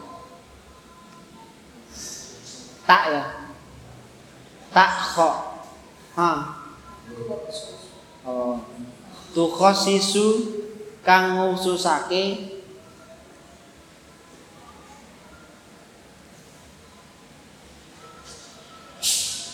Tak 2.87 3.03
ya? 3.11 3.25
Tak 4.71 4.91
kok. 5.19 5.37
Ha. 6.15 6.29
Tukhasisu 9.31 10.27
kang 11.07 11.39
ngususake 11.39 12.57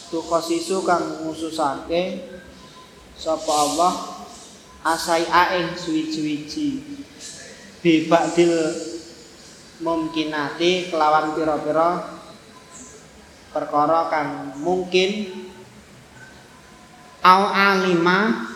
Tukhasisu 0.09 0.85
kang 0.89 1.25
ngususake 1.25 2.33
sapa 3.17 3.53
Allah 3.53 3.93
asai 4.85 5.29
aing 5.29 5.77
suwi-suwi 5.77 6.49
bebakdil 7.85 8.57
mungkinati 9.83 10.89
kelawan 10.89 11.37
pira-pira 11.37 12.21
perkara 13.53 14.09
kang 14.09 14.57
mungkin. 14.65 15.43
Au 17.23 17.47
alima 17.55 18.51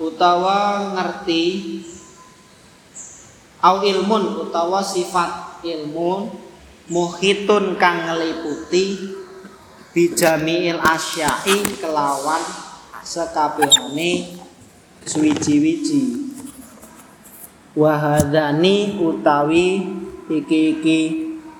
utawa 0.00 0.96
ngerti 0.96 1.44
au 3.60 3.84
ilmun 3.84 4.48
utawa 4.48 4.80
sifat 4.80 5.60
ilmu 5.60 6.32
muhitun 6.88 7.76
kang 7.76 8.08
ngeliputi 8.08 8.96
bijamiil 9.92 10.80
asyai 10.80 11.76
kelawan 11.76 12.40
sekabehane 13.04 14.40
suwiji-wiji. 15.04 16.32
Wahadani 17.76 18.98
utawi 18.98 19.84
iki-iki 20.26 21.00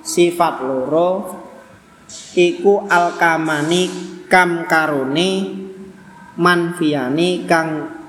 sifat 0.03 0.65
loro 0.65 1.39
iku 2.35 2.89
alkamani 2.89 3.83
kam 4.27 4.65
karone 4.67 5.29
manfiani 6.41 7.45
kang 7.45 8.00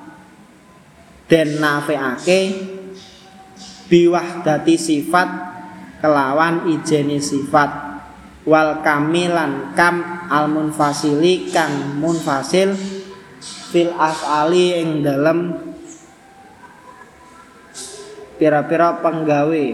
den 1.32 1.64
nafeake 1.64 2.40
biwahdati 3.88 4.76
sifat 4.76 5.30
kelawan 6.04 6.68
ijeni 6.68 7.24
sifat. 7.24 7.88
Wal 8.42 8.82
kamilan 8.82 9.72
kam 9.78 10.28
al 10.28 10.50
munfasili 10.50 11.54
kang 11.54 12.02
munfasil 12.02 12.74
fil 13.70 13.94
afali 13.96 14.82
ing 14.82 15.06
dalem 15.06 15.56
pira-pira 18.36 18.98
penggawe. 19.00 19.66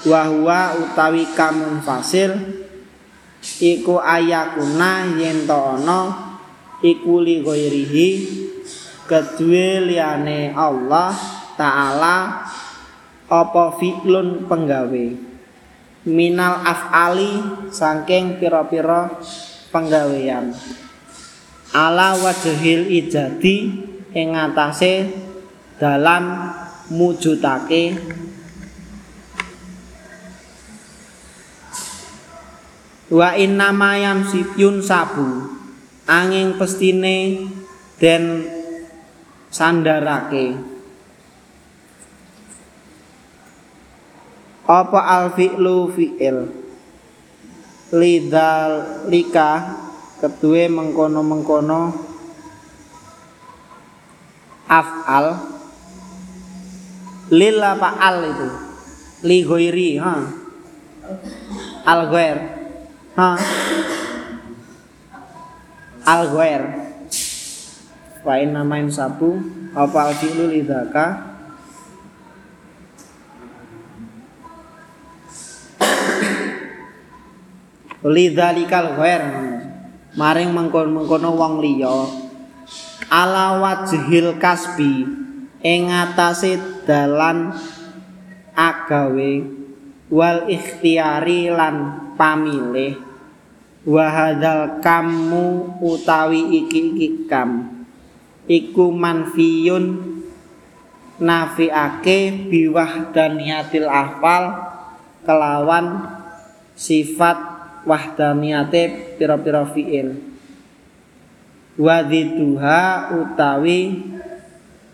Wahwa 0.00 0.60
utawi 0.82 1.30
kam 1.38 1.62
munfasil 1.62 2.34
iku 3.62 4.02
ayakuna 4.02 5.14
yen 5.14 5.46
to 5.46 5.56
ana 5.56 6.00
iku 6.82 7.22
li 7.22 7.38
kedue 9.10 9.90
liyane 9.90 10.54
Allah 10.54 11.10
taala 11.58 12.46
apa 13.26 13.64
fi'lun 13.74 14.46
penggawe? 14.46 15.06
Minal 16.06 16.54
af'ali 16.62 17.66
saking 17.74 18.38
pira-pira 18.38 19.10
penggawean. 19.74 20.54
Ala 21.74 22.14
wajhil 22.18 22.86
ijadi 22.86 23.56
ing 24.14 24.34
ngatasé 24.34 25.10
dalam 25.78 26.54
mujudake. 26.90 27.98
Wa 33.10 33.34
inna 33.34 33.74
mayam 33.74 34.22
sipyun 34.22 34.82
sabu 34.86 35.50
angin 36.06 36.54
pestine 36.58 37.46
den 37.98 38.46
sandarake. 39.50 40.54
Apa 44.70 45.00
al 45.02 45.34
fi'lu 45.34 45.90
fi'il? 45.90 46.38
Lidzalika 47.90 49.50
kedue 50.22 50.70
mengkono-mengkono. 50.70 51.82
Af'al. 54.70 55.26
Lil 57.34 57.58
apa 57.58 57.98
al 57.98 58.18
itu? 58.30 58.48
Li 59.26 59.42
ghairi 59.42 59.90
ha? 59.98 60.14
Al 61.82 62.00
ghair 62.14 62.38
ha? 63.18 63.30
Al 66.06 66.22
ghair 66.30 66.89
wa 68.20 68.34
inna 68.36 68.60
main 68.60 68.92
sabu 68.92 69.40
apa 69.72 70.10
al 70.10 70.12
fi'lu 70.12 70.52
lidzaka 70.52 71.30
lidzalikal 78.04 78.96
ghair 78.96 79.22
maring 80.16 80.50
mengkon-mengkono 80.50 81.30
wong 81.36 81.54
liya. 81.60 82.08
Ala 83.10 83.58
wajhil 83.58 84.38
kasbi 84.38 85.02
ing 85.60 85.80
ngatasé 85.90 86.86
dalan 86.86 87.52
agawe 88.54 89.32
wal 90.08 90.46
ikhtiyari 90.46 91.50
lan 91.50 92.10
pamilih. 92.14 92.96
Wa 93.80 94.12
hadzal 94.12 94.84
kamu 94.84 95.80
utawi 95.80 96.60
iki 96.60 96.80
iki 97.00 97.08
kam 97.24 97.79
iku 98.50 98.90
manfiyun. 98.90 100.18
Nafiake 101.20 102.48
biwahdaniyatil 102.48 103.84
ahwal 103.84 104.72
kelawan 105.22 106.08
sifat 106.72 107.36
wahdaniyate 107.84 109.14
pira-pira 109.20 109.68
fiil. 109.68 110.16
Wadituha 111.76 113.12
utawi 113.20 114.00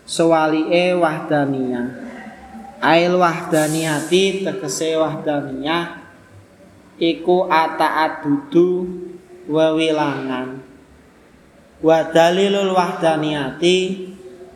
sewalike 0.03 0.99
wahdaniyah. 0.99 1.87
Ail 2.83 3.15
wahdaniyati 3.15 4.43
tegese 4.43 4.99
wahdaniyah 4.99 6.03
iku 6.99 7.47
ata'adudu 7.47 8.83
wewilangan 9.47 10.66
wa 11.81 12.09
dalilul 12.09 12.73
wahdaniyati 12.73 14.09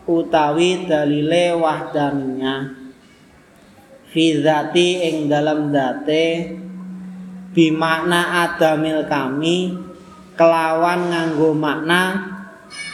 utawi 0.10 0.90
dalile 0.90 1.54
wahdaniyah 1.54 2.62
fi 4.10 4.42
zati 4.42 4.88
ing 5.08 5.16
dalam 5.30 5.70
date 5.70 6.58
bimakna 7.54 8.48
adamil 8.48 9.06
kami 9.06 9.76
kelawan 10.36 11.12
nganggo 11.12 11.54
makna 11.54 12.04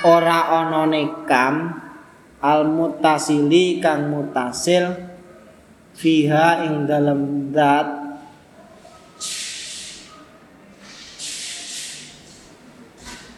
ora 0.03 0.61
ana 0.61 0.83
nekam 0.89 1.73
al 2.43 2.69
mutasili 2.69 3.81
kang 3.81 4.13
mutasil 4.13 4.93
fiha 5.97 6.69
ing 6.69 6.85
dalam 6.85 7.49
zat 7.49 8.06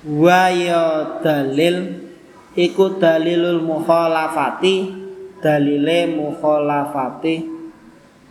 wa 0.08 0.48
ya 0.48 1.20
dalil 1.20 2.08
iku 2.56 2.96
dalilul 2.96 3.60
mukhalafati 3.64 4.96
dalile 5.44 6.08
mukhalafati 6.16 7.44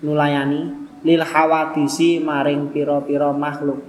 nulayani 0.01 0.89
lil 1.05 1.23
hawadisi 1.23 2.19
maring 2.19 2.73
pira-pira 2.73 3.31
makhluk. 3.31 3.81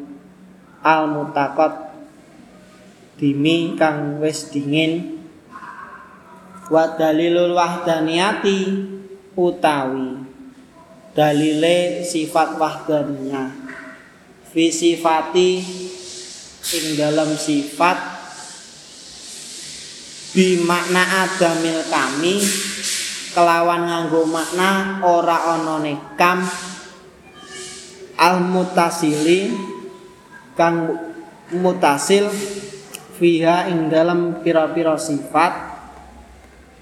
Al 0.79 1.11
mutaqat 1.11 1.91
dimi 3.19 3.75
kang 3.75 4.21
wis 4.23 4.47
dingin. 4.51 5.19
Wa 6.69 6.95
dalilul 6.95 7.57
wahdaniyati 7.57 8.57
utawi 9.33 10.21
dalile 11.17 12.05
sifat 12.05 12.61
wahdaniyah. 12.61 13.49
Fi 14.49 14.69
sifati 14.69 15.49
ing 16.59 16.99
dalam 16.99 17.33
sifat 17.33 17.97
bi 20.35 20.61
makna 20.61 21.25
adamil 21.25 21.81
kami 21.89 22.37
kelawan 23.33 23.89
nganggo 23.89 24.23
makna 24.29 25.01
ora 25.01 25.57
ana 25.57 25.81
nekam 25.81 26.45
al 28.19 28.37
mutasili 28.43 29.49
kang 30.53 30.91
mutasil 31.55 32.29
fiha 33.17 33.71
ing 33.73 33.89
dalam 33.89 34.43
pira-pira 34.45 34.99
sifat 34.99 35.53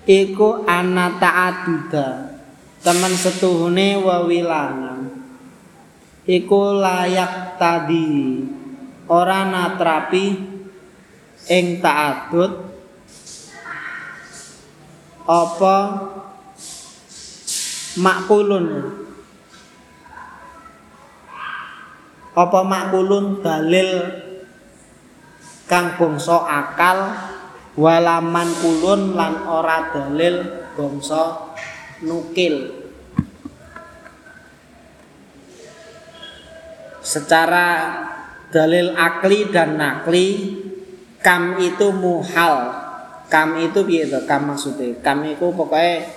iku 0.04 0.68
ana 0.68 1.16
ta'aduda 1.16 2.36
teman 2.84 3.13
setuhune 3.16 4.02
wewilangan 4.02 5.08
iku 6.28 6.80
layak 6.84 7.56
tadi 7.56 8.44
ora 9.08 9.48
natrapi 9.48 10.26
ing 11.48 11.65
ta'adud 11.80 12.52
apa 15.28 15.76
makulun 18.00 18.67
apa 22.38 22.60
makulun 22.62 23.41
dalil 23.41 23.91
kang 25.67 25.98
bangsa 26.00 26.38
akal 26.48 27.00
walaman 27.76 28.50
kulun 28.63 29.17
lan 29.17 29.43
ora 29.48 29.91
dalil 29.91 30.67
bangsa 30.78 31.54
nukil? 32.06 32.86
Secara 37.02 37.67
dalil 38.52 38.96
akli 38.96 39.52
dan 39.52 39.76
nakli 39.76 40.28
kam 41.24 41.60
itu 41.60 41.92
muhal. 41.92 42.86
Kam 43.28 43.60
itu 43.60 43.84
piye 43.84 44.08
to? 44.08 44.24
Kam 44.24 44.48
maksudnya? 44.48 44.96
Kam 45.04 45.28
itu 45.28 45.52
pokoknya 45.52 46.08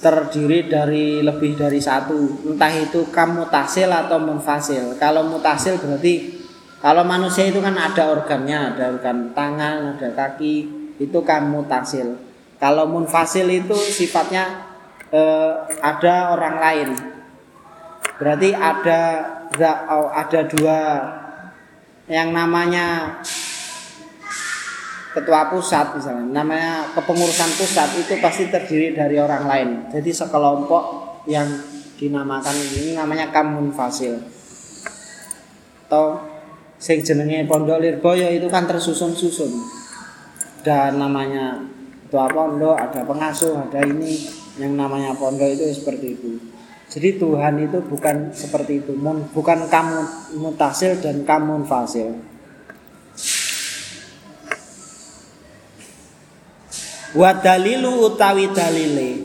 terdiri 0.00 0.64
dari 0.64 1.20
lebih 1.20 1.56
dari 1.60 1.76
satu. 1.76 2.48
Entah 2.48 2.72
itu 2.72 3.12
kam 3.12 3.36
mutasil 3.36 3.92
atau 3.92 4.16
munfasil. 4.16 4.96
Kalau 4.96 5.28
mutasil 5.28 5.76
berarti 5.76 6.40
kalau 6.80 7.04
manusia 7.04 7.48
itu 7.48 7.60
kan 7.60 7.76
ada 7.76 8.12
organnya 8.12 8.72
ada 8.72 8.92
organ 8.96 9.32
tangan 9.32 9.96
ada 9.96 10.08
kaki 10.12 10.54
itu 10.96 11.18
kam 11.20 11.52
mutasil. 11.52 12.16
Kalau 12.56 12.88
munfasil 12.88 13.44
itu 13.52 13.76
sifatnya 13.76 14.64
eh, 15.12 15.52
ada 15.84 16.32
orang 16.32 16.56
lain. 16.56 16.90
Berarti 18.16 18.56
ada 18.56 19.00
ada 20.16 20.40
dua 20.48 20.78
yang 22.06 22.30
namanya 22.30 23.18
ketua 25.10 25.50
pusat 25.50 25.96
misalnya 25.98 26.44
namanya 26.44 26.92
kepengurusan 26.94 27.50
pusat 27.58 27.88
itu 27.98 28.14
pasti 28.22 28.46
terdiri 28.46 28.94
dari 28.94 29.16
orang 29.18 29.44
lain. 29.48 29.68
Jadi 29.90 30.10
sekelompok 30.14 30.84
yang 31.26 31.48
dinamakan 31.98 32.54
ini 32.54 32.94
namanya 32.94 33.34
kamun 33.34 33.74
fasil. 33.74 34.22
Atau 35.86 36.20
sing 36.78 37.02
jenenge 37.02 37.48
pondok 37.48 37.82
lirboyo 37.82 38.30
itu 38.30 38.46
kan 38.46 38.68
tersusun-susun. 38.70 39.50
Dan 40.62 40.98
namanya 40.98 41.64
ketua 42.06 42.28
pondok 42.30 42.76
ada 42.76 43.02
pengasuh 43.02 43.56
ada 43.66 43.82
ini. 43.82 44.46
Yang 44.56 44.72
namanya 44.72 45.10
pondok 45.16 45.48
itu 45.48 45.64
seperti 45.74 46.06
itu 46.16 46.55
jadi 46.86 47.18
Tuhan 47.18 47.58
itu 47.66 47.82
bukan 47.82 48.30
seperti 48.30 48.78
itu, 48.78 48.94
bukan 49.34 49.58
kamu 49.66 50.00
mutasil 50.38 51.02
dan 51.02 51.26
kamu 51.26 51.66
fasil. 51.66 52.14
Wa 57.16 57.32
dalilu 57.42 58.06
utawi 58.06 58.52
dalile 58.52 59.24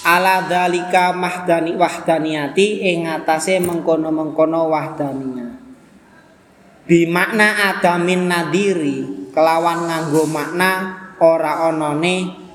ala 0.00 0.48
dalika 0.48 1.12
mahdani 1.12 1.76
wahdaniyati 1.76 2.88
ing 2.88 3.04
atase 3.04 3.60
mengkono-mengkono 3.60 4.72
wahdaniyah. 4.72 5.52
Bi 6.88 7.06
makna 7.06 7.76
adamin 7.76 8.26
nadiri 8.26 9.30
kelawan 9.30 9.86
nganggo 9.86 10.24
makna 10.26 10.70
ora 11.22 11.68
onone 11.70 12.49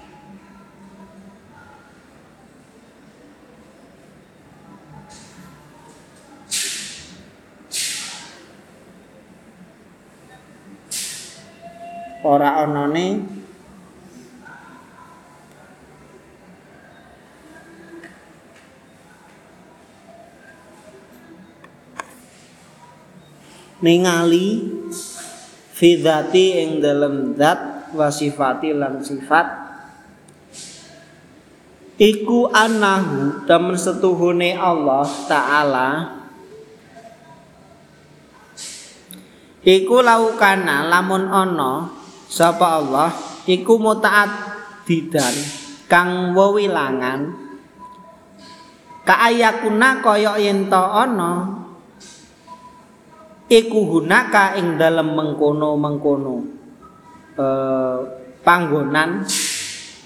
ora 12.26 12.66
anane 12.66 13.22
ningali 23.86 24.66
fi 25.78 26.02
dzati 26.02 26.46
ing 26.66 26.70
dalem 26.82 27.38
zat 27.38 27.94
wa 27.94 28.10
sifati 28.10 28.74
lan 28.74 29.06
sifat. 29.06 29.48
Iku 31.96 32.52
anahu 32.52 33.48
temen 33.48 33.78
setuhune 33.80 34.58
Allah 34.58 35.08
taala. 35.30 35.90
Iku 39.64 40.04
laukana 40.04 40.92
lamun 40.92 41.24
ana 41.32 41.95
sapa 42.26 42.82
Allah 42.82 43.10
iku 43.46 43.78
mutaat 43.78 44.30
didan 44.86 45.36
kang 45.86 46.34
wewilangan. 46.34 47.46
Kaayakuna 49.06 50.02
kaya 50.02 50.34
yen 50.42 50.66
to 50.66 50.82
ana 50.82 51.62
iku 53.46 53.86
hunaka 53.86 54.58
ing 54.58 54.82
dalem 54.82 55.14
mengkono-mengkono 55.14 56.36
eh 57.38 57.98
panggonan. 58.42 59.26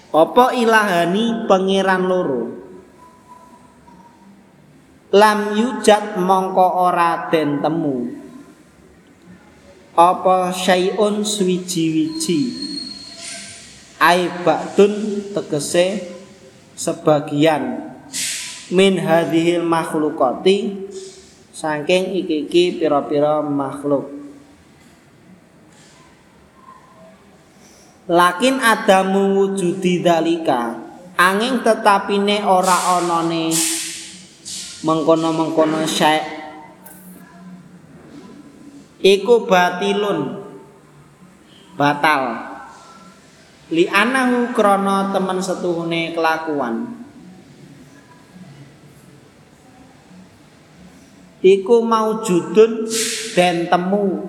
Apa 0.10 0.58
ilahani 0.58 1.45
pangeran 1.45 2.10
loro? 2.10 2.43
Lam 5.15 5.39
yujat 5.55 6.17
mongko 6.17 6.67
ora 6.89 7.29
den 7.32 7.63
temu 7.63 8.18
apa 9.97 10.54
syai'un 10.54 11.25
swiji-wiji 11.25 12.41
ai 13.99 14.32
ba'dun 14.41 15.28
tegese 15.36 16.08
sebagian. 16.80 17.91
Min 18.69 19.02
hadhil 19.02 19.65
makhlukati 19.65 20.88
saking 21.52 22.15
iki-iki 22.23 22.80
pira-pira 22.80 23.41
makhluk. 23.43 24.08
Lakin 28.10 28.58
ada 28.58 29.06
mewujudi 29.06 30.02
dalika 30.02 30.73
angin 31.19 31.62
tetapine 31.62 32.41
ora 32.47 32.97
onone 32.97 33.52
mengkono-mengkono 34.88 35.84
syai' 35.84 36.38
iku 38.99 39.47
batilun. 39.47 40.43
Batal. 41.79 42.23
Li 43.71 43.88
anahu 43.88 44.51
krana 44.51 45.15
temen 45.15 45.39
setuhune 45.39 46.12
kelakuan. 46.12 46.99
Iku 51.39 51.79
maujudun 51.88 52.83
dan 53.31 53.71
temu. 53.71 54.27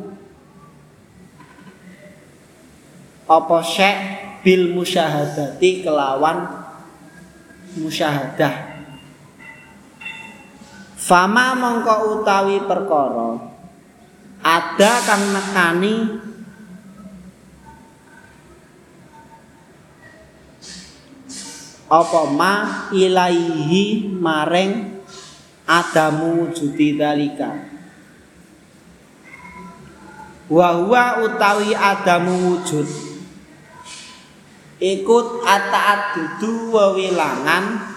Apa 3.26 3.58
syek 3.66 3.98
bil 4.46 4.70
musyahadati 4.74 5.82
kelawan 5.82 6.46
musyahadah? 7.78 8.78
Fama 11.00 11.58
mongko 11.58 12.22
utawi 12.22 12.62
perkara 12.62 13.49
ada 14.40 14.92
kang 15.04 15.24
nekani. 15.36 15.96
Apa 21.90 22.20
ma 22.30 22.54
ilaihi 22.94 24.06
maring 24.14 25.02
adamu 25.66 26.46
wujudi 26.46 26.94
dalika 26.94 27.70
wa 30.50 30.68
huwa 30.68 31.16
utawi 31.22 31.74
adamu 31.74 32.34
wujud. 32.50 32.86
Ikut 34.80 35.26
ataat 35.44 36.00
dudu 36.16 36.72
wewilangan 36.72 37.89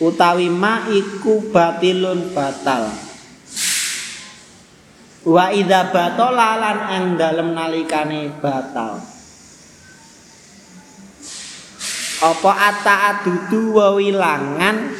utawi 0.00 0.52
ma 0.52 0.88
iku 0.92 1.48
batilun 1.48 2.32
batal. 2.36 2.92
Wa 5.26 5.50
idza 5.50 5.90
batala 5.90 6.54
lan 6.60 6.78
ing 6.94 7.04
dalem 7.18 7.50
nalikane 7.56 8.30
batal. 8.38 9.02
Apa 12.16 12.52
ataat 12.72 13.16
dudu 13.26 13.76
wewilangan? 13.76 14.96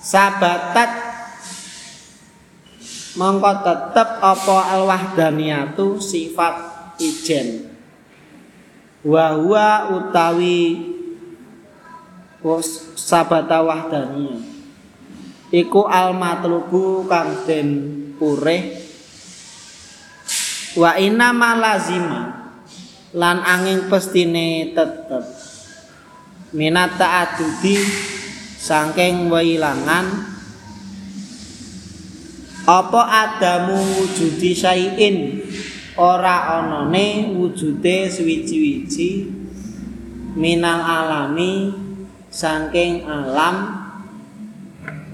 Sabatat 0.00 0.90
mongko 3.14 3.52
tetep 3.62 4.08
apa 4.20 4.56
al 4.74 4.88
wahdaniyatu 4.88 6.00
sifat 6.02 6.56
ijen. 6.98 7.68
Wa 9.06 9.38
huwa 9.38 9.94
utawi 9.96 10.89
sabata 12.96 13.60
wahdaniyah 13.60 14.60
iku 15.50 15.86
al 15.90 16.14
matlubu 16.14 17.04
kang 17.10 17.44
den 17.44 17.68
purih. 18.16 18.78
Wa 20.78 20.94
inna 21.02 21.34
malazima 21.34 22.54
lan 23.10 23.42
angin 23.42 23.90
pestine 23.90 24.70
tetep. 24.70 25.26
Minat 26.50 26.98
ta'adudi 26.98 27.78
saking 28.58 29.30
wilangan 29.30 30.06
apa 32.66 33.02
adamu 33.06 33.78
wujudi 33.78 34.50
syai'in? 34.54 35.46
Ora 35.98 36.62
onone 36.62 37.34
wujude 37.34 38.08
swiji-wiji 38.08 39.10
minal 40.38 40.80
alami 40.80 41.70
saking 42.30 43.04
alam 43.04 43.56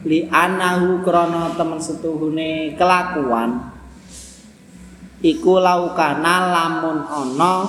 li 0.07 0.29
anahu 0.29 1.03
krana 1.03 1.57
temen 1.57 1.81
setuhune 1.83 2.77
kelakuan 2.79 3.75
iku 5.25 5.59
laukana 5.59 6.53
lamun 6.53 7.03
ana 7.09 7.67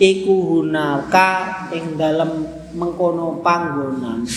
iku 0.00 0.34
hunaka 0.56 1.30
ing 1.72 1.96
dalem 1.96 2.44
mengkono 2.76 3.40
panggonan. 3.40 4.28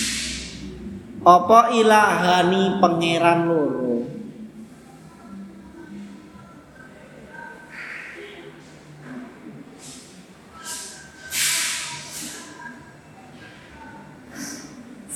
Apa 1.20 1.76
ilahani 1.76 2.80
pangeran 2.80 3.40
loro 3.44 3.89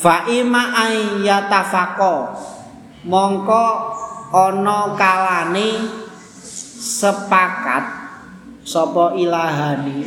fa 0.04 0.28
ima 0.28 0.84
ayatafaqo 0.84 2.36
mongko 3.08 3.66
ana 4.36 4.92
kalane 5.00 5.80
sepakat 6.76 7.84
sapa 8.68 9.16
ilahani 9.16 10.04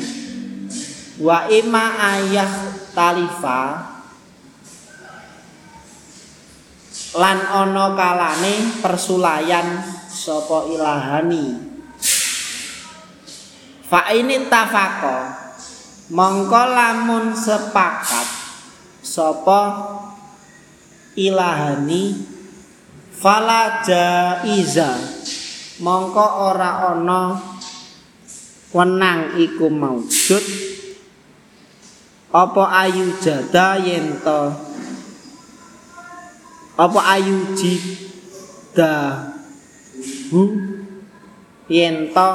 wa 1.18 1.50
ima 1.50 1.98
ayah 2.14 2.78
talifa 2.94 3.90
lan 7.18 7.38
ana 7.42 7.98
kalane 7.98 8.78
persulayan 8.78 9.82
sapa 10.14 10.70
ilahani 10.78 11.58
fa 13.82 14.14
ini 14.14 14.46
tafaqo 14.46 15.18
mongko 16.14 16.62
lamun 16.70 17.34
sepakat 17.34 18.37
sapa 19.18 19.62
ilahani? 21.18 22.14
Fala 23.18 23.82
jaiza. 23.82 24.94
Mongko 25.82 26.54
ora 26.54 26.94
ana 26.94 27.34
wenang 28.78 29.42
iku 29.42 29.74
maujud. 29.74 30.46
Apa 32.30 32.86
ayu 32.86 33.18
jada 33.18 33.82
yen 33.82 34.22
to? 34.22 34.54
Apa 36.78 37.18
ayu 37.18 37.58
jida 37.58 39.34
hu 40.30 40.42
yen 41.66 42.14
to 42.14 42.30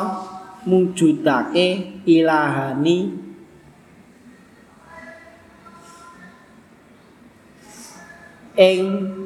mujudake 0.67 2.03
ilahani 2.03 3.22
ing 8.57 9.19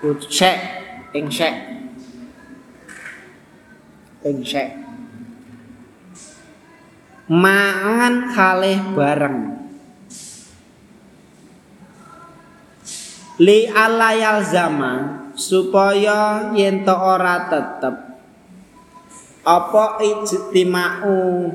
Ucek, 0.00 0.56
ing 1.12 1.28
syek, 1.28 1.56
ing 4.24 4.40
syek 4.40 4.80
mangan 7.30 8.34
kalih 8.34 8.82
bareng. 8.90 9.54
Li 13.38 13.70
alayal 13.70 14.42
zaman 14.42 15.30
supaya 15.38 16.50
yen 16.58 16.82
ora 16.82 17.46
tetep. 17.46 17.94
Apa 19.46 20.02
ijtimau 20.04 21.48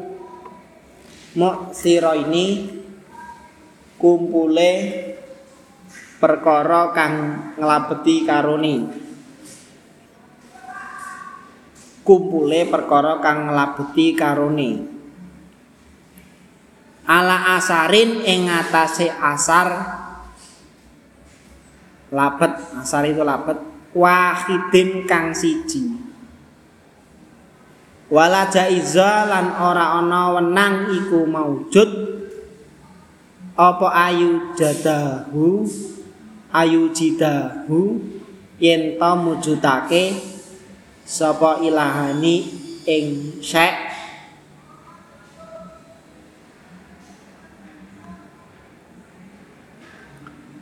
muksira 1.35 2.15
ini 2.15 2.71
kumpule 3.99 4.71
perkara 6.17 6.95
kang 6.95 7.13
nglabeti 7.59 8.23
karone. 8.23 8.75
Kumpule 12.05 12.59
perkara 12.69 13.19
kang 13.19 13.51
nglabuti 13.51 14.15
karone. 14.15 14.71
Ala 17.05 17.57
asarin 17.59 18.25
ing 18.25 18.49
ngatasé 18.49 19.11
asar 19.11 19.69
labet. 22.09 22.53
Asar 22.81 23.03
itu 23.05 23.21
labet. 23.21 23.57
Wahidin 23.95 25.07
kang 25.07 25.31
siji 25.31 25.94
wala 28.11 28.49
jaiza 28.49 29.25
lan 29.29 29.55
ora 29.57 30.01
ana 30.01 30.37
wenang 30.37 30.89
iku 30.93 31.25
maujud 31.25 31.89
apa 33.55 33.87
ayu 34.11 34.51
jadahu 34.59 35.63
ayu 36.55 36.87
jidahu? 36.95 37.99
Yen 38.55 38.95
to 38.95 39.11
mujudake 39.19 40.15
sapa 41.03 41.59
ilahani 41.59 42.47
ing 42.87 43.35
syek? 43.43 43.91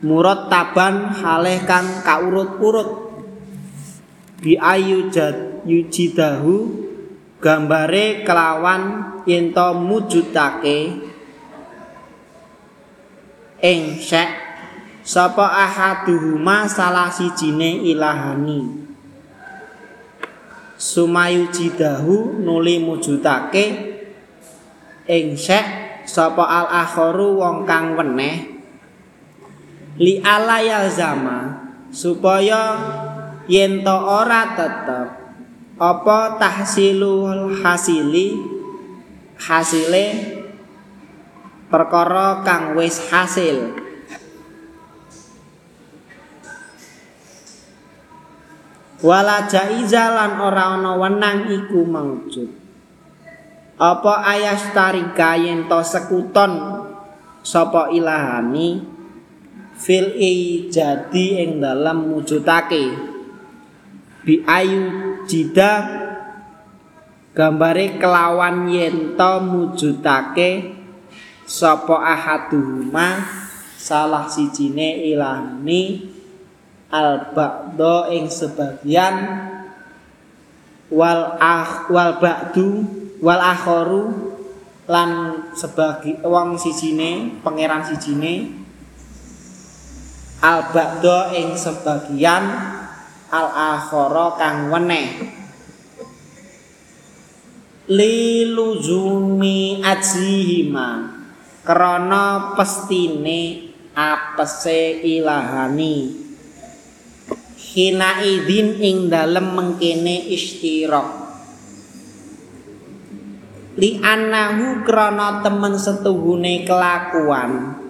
Murad 0.04 0.52
taban 0.52 1.14
haleh 1.16 1.64
kang 1.64 2.02
kaurut-urut. 2.04 3.14
Bi 4.42 4.58
ayu 4.58 5.08
jad 5.08 5.64
yujidahu 5.64 6.83
gambare 7.44 8.24
kelawan 8.24 9.20
yen 9.28 9.52
to 9.52 9.76
mujudake 9.76 10.96
ing 13.60 14.00
syek 14.00 14.32
sapa 15.04 15.52
ahaduhuma 15.52 16.64
salah 16.64 17.12
sijine 17.12 17.84
ilahani. 17.84 18.88
Sumayu 20.80 21.52
jidahu 21.52 22.40
nuli 22.40 22.80
mujudake 22.80 23.64
ing 25.04 25.36
syek 25.36 26.00
sapa 26.08 26.48
al 26.48 26.66
akharu 26.72 27.44
wong 27.44 27.68
kang 27.68 27.92
weneh. 27.92 28.56
Li 30.00 30.24
ala 30.24 30.64
zama 30.88 31.60
supaya 31.92 32.80
yen 33.44 33.84
to 33.84 33.96
ora 34.00 34.56
tetep 34.56 35.23
apa 35.78 36.38
tahsilul 36.38 37.58
hasili? 37.62 38.38
Hasile 39.34 40.06
perkara 41.66 42.46
kang 42.46 42.78
wis 42.78 43.10
hasil. 43.10 43.74
Wala 49.04 49.44
jaiza 49.50 50.08
lan 50.16 50.40
ora 50.40 50.78
ana 50.78 50.96
wenang 50.96 51.50
iku 51.50 51.84
maujud. 51.84 52.48
Apa 53.74 54.22
ayas 54.22 54.70
tarika 54.70 55.34
yen 55.34 55.66
to 55.66 55.82
sekuton 55.82 56.86
sapa 57.42 57.90
ilahani? 57.90 58.80
Fil 59.74 60.14
jadi 60.70 61.26
ing 61.42 61.58
dalam 61.58 62.06
mujudake. 62.06 62.94
Bi 64.24 64.40
ayu 64.46 65.13
jida 65.26 65.72
gambare 67.34 67.98
kelawan 67.98 68.70
yen 68.70 69.18
to 69.18 69.32
mujudake 69.42 70.76
sapa 71.44 71.98
ahaduhuma 72.00 73.20
salah 73.74 74.30
sijine 74.30 75.04
ilahni 75.12 76.14
al 76.88 77.34
ba'do 77.34 78.08
ing 78.14 78.30
sebagian 78.30 79.44
wal 80.94 81.36
ah 81.42 81.90
wal 81.90 82.16
ba'du 82.22 82.86
wal 83.18 83.42
akharu 83.42 84.04
lan 84.86 85.42
sebagi 85.58 86.22
wong 86.22 86.54
sijine 86.54 87.40
pangeran 87.42 87.82
sijine 87.82 88.52
al 90.38 90.70
ba'do 90.70 91.34
ing 91.34 91.58
sebagian 91.58 92.44
al 93.30 93.48
akhara 93.52 94.36
kang 94.40 94.72
weneh. 94.72 95.08
Liluzumi 97.88 99.84
ajihima 99.84 100.88
krana 101.64 102.56
pestine 102.56 103.72
apese 103.92 105.04
ilahani. 105.04 106.24
Hina 107.54 108.24
idin 108.24 108.80
ing 108.80 108.96
dalem 109.12 109.52
mengkene 109.52 110.30
istirak 110.30 111.24
li 113.74 113.98
anahu 113.98 114.86
krana 114.86 115.42
temen 115.42 115.74
setuhune 115.74 116.62
kelakuan 116.62 117.82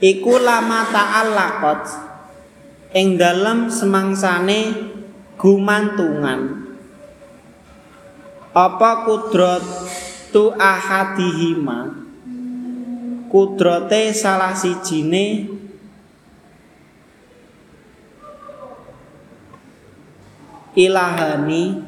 iku 0.00 0.40
lama 0.40 0.88
ta'allaqat 0.88 1.82
ing 2.96 3.20
dalem 3.20 3.68
semangsane 3.68 4.60
gumantungan. 5.36 6.66
Apa 8.50 9.06
kudrat 9.06 9.62
tu 10.34 10.50
ahadihima? 10.58 12.02
Kudrate 13.30 14.10
salah 14.10 14.58
sijine 14.58 15.46
ilahani 20.74 21.78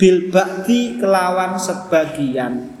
bil 0.00 0.32
ba'di 0.32 0.96
kelawan 0.96 1.60
sebagian 1.60 2.73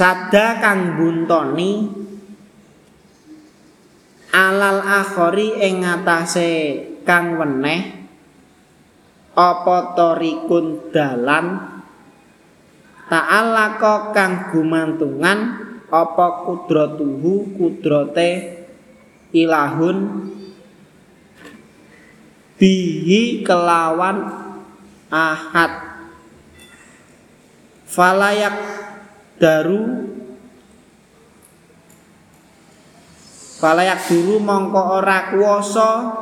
sada 0.00 0.56
kang 0.64 0.96
buntoni 0.96 1.92
alal 4.32 4.80
akhori 4.80 5.60
ing 5.60 5.84
ngatasé 5.84 6.52
kang 7.04 7.36
weneh 7.36 8.00
apa 9.36 9.76
tarikun 9.92 10.88
dalan? 10.88 11.76
Ta'allaka 13.12 14.16
kang 14.16 14.48
gumantungan 14.48 15.38
apa 15.92 16.26
kudratuhu 16.48 17.60
kudrate 17.60 18.30
ilahun? 19.36 19.96
Bihi 22.56 23.44
kelawan 23.44 24.32
ahad. 25.12 25.72
Falayak 27.84 28.79
daru 29.40 30.10
Falayak 33.60 34.08
duru 34.08 34.40
mongko 34.40 35.04
ora 35.04 35.28
kuwasa 35.28 36.16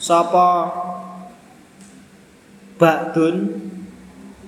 sapa 0.00 0.72
Ba'dun 2.80 3.52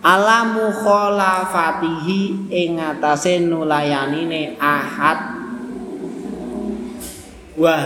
ala 0.00 0.48
mukhalafatihi 0.48 2.48
ing 2.48 2.80
atase 2.80 3.44
nulayanine 3.44 4.56
ahad. 4.56 5.44
Wa 7.54 7.78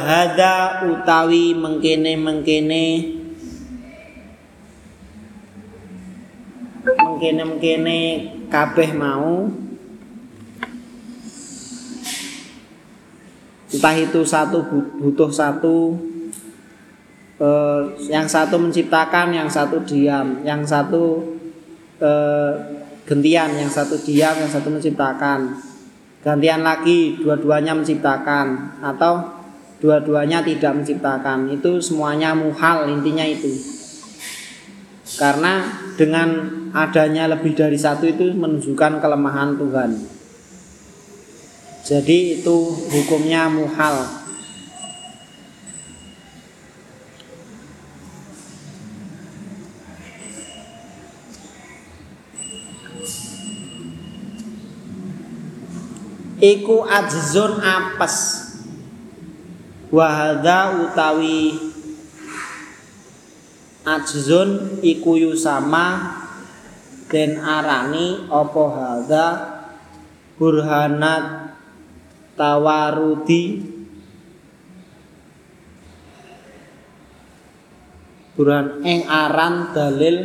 utawi 0.88 1.52
mengkene-mengkene 1.58 2.86
mengkene-mengkene 6.86 8.00
kabeh 8.48 8.90
mau 8.96 9.67
entah 13.68 13.94
itu 13.96 14.24
satu 14.24 14.64
butuh 14.96 15.28
satu 15.28 15.92
eh, 17.36 17.82
yang 18.08 18.24
satu 18.24 18.56
menciptakan 18.56 19.36
yang 19.36 19.48
satu 19.48 19.84
diam 19.84 20.40
yang 20.40 20.64
satu 20.64 21.36
eh, 22.00 22.52
gentian 23.04 23.56
yang 23.56 23.68
satu 23.68 23.96
diam 24.00 24.36
yang 24.36 24.50
satu 24.50 24.68
menciptakan. 24.68 25.64
Gantian 26.18 26.66
lagi 26.66 27.16
dua-duanya 27.16 27.72
menciptakan 27.72 28.76
atau 28.82 29.22
dua-duanya 29.80 30.42
tidak 30.42 30.82
menciptakan. 30.82 31.48
Itu 31.48 31.80
semuanya 31.80 32.34
muhal 32.34 32.90
intinya 32.90 33.24
itu. 33.24 33.48
Karena 35.16 35.64
dengan 35.96 36.52
adanya 36.76 37.32
lebih 37.32 37.56
dari 37.56 37.80
satu 37.80 38.04
itu 38.04 38.28
menunjukkan 38.36 39.00
kelemahan 39.00 39.56
Tuhan 39.56 40.17
jadi 41.88 42.44
itu 42.44 42.56
hukumnya 42.92 43.48
muhal. 43.48 44.04
Iku 56.38 56.86
ajzun 56.86 57.58
apes 57.58 58.46
Wahada 59.90 60.86
utawi 60.86 61.58
Ajzun 63.82 64.78
iku 64.78 65.18
yusama 65.18 66.14
Den 67.10 67.42
arani 67.42 68.30
Opo 68.30 68.70
hadha 68.70 69.26
Burhanat 70.38 71.37
tawarudi. 72.38 73.42
Quran 78.38 78.86
ing 78.86 79.02
aran 79.10 79.74
dalil. 79.74 80.16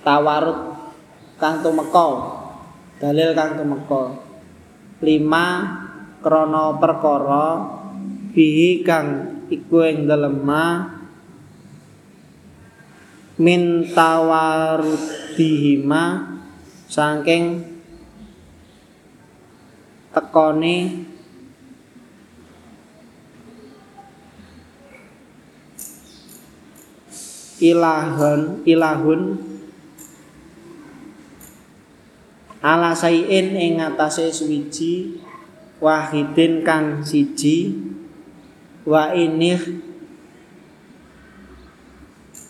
Tawarut 0.00 0.60
kang 1.36 1.60
tumeka. 1.60 2.08
Dalil 2.96 3.36
kang 3.36 3.60
tumeka. 3.60 4.02
Lima 5.04 5.46
krana 6.24 6.80
perkara. 6.80 7.76
Bihi 8.32 8.80
kang 8.80 9.36
iku 9.52 9.84
ing 9.84 10.08
dalem 10.08 10.40
min 13.36 13.84
tawarudihima 13.92 16.04
saking 16.88 17.60
tekone 20.16 21.04
ilahun 27.60 28.64
ilahun 28.64 29.20
ala 32.64 32.96
sayin 32.96 33.52
ing 33.52 33.76
ngatasé 33.80 34.32
suwiji 34.32 35.20
wahidin 35.80 36.64
kang 36.64 37.04
siji 37.04 37.76
wa 38.88 39.12
inih 39.12 39.85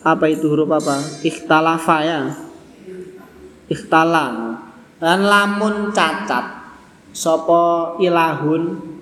apa 0.07 0.31
itu 0.31 0.47
huruf 0.47 0.71
apa? 0.71 1.03
Ikhtalafa 1.27 1.97
ya. 2.07 2.21
Ikhtala. 3.67 4.55
Dan 5.03 5.27
lamun 5.27 5.91
cacat 5.91 6.63
sapa 7.11 7.99
ilahun? 7.99 8.95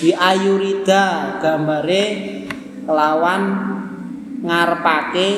Di 0.00 0.16
ayurida 0.16 1.36
gambare 1.44 2.04
kelawan 2.88 3.42
ngarepake 4.40 5.28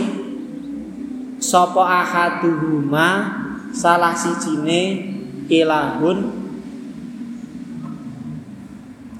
sapa 1.43 1.83
ahaduhuma 1.83 3.11
salah 3.75 4.15
sijine 4.15 5.13
ilahun. 5.51 6.47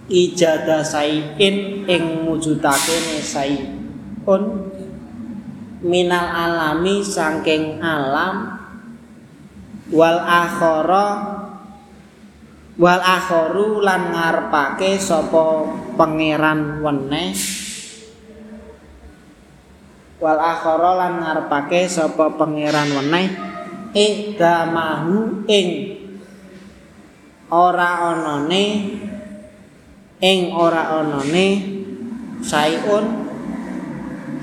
Ijada 0.07 0.87
sayin 0.87 1.83
ing 1.91 2.23
mujudake 2.23 2.95
un 4.27 4.43
minal 5.87 6.27
alami 6.27 6.99
saking 7.07 7.79
alam 7.79 8.59
wal 9.95 10.19
akhara 10.19 11.07
wal 12.77 13.01
akharu 13.01 13.81
lan 13.81 14.11
ngarepake 14.13 14.99
sapa 14.99 15.71
pangeran 15.95 16.83
weneh. 16.83 17.33
Wal 20.17 20.41
akhara 20.43 20.91
lan 21.07 21.13
ngarepake 21.23 21.87
sapa 21.87 22.35
pangeran 22.35 22.93
weneh. 22.99 23.27
Idamahu 23.97 25.49
ing 25.49 25.69
ora 27.49 28.13
anane 28.13 28.65
ing 30.21 30.53
ora 30.53 31.01
anane 31.01 31.49
saiun 32.45 33.26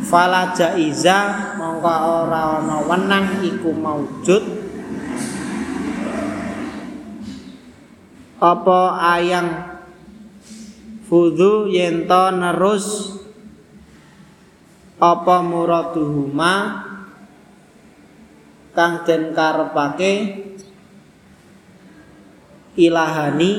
fala 0.03 0.51
jaiza 0.51 1.51
mongko 1.55 1.95
ora 2.27 2.59
ana 2.59 2.77
wenang 2.83 3.39
iku 3.41 3.71
maujud. 3.71 4.43
Apa 8.43 8.79
ayang 9.15 9.79
fudu 11.07 11.71
yento 11.71 12.27
nerus? 12.35 13.15
Apa 14.99 15.39
muraduhuma? 15.39 16.53
Kang 18.75 19.07
den 19.07 19.31
karepake? 19.31 20.13
Ilahani? 22.75 23.53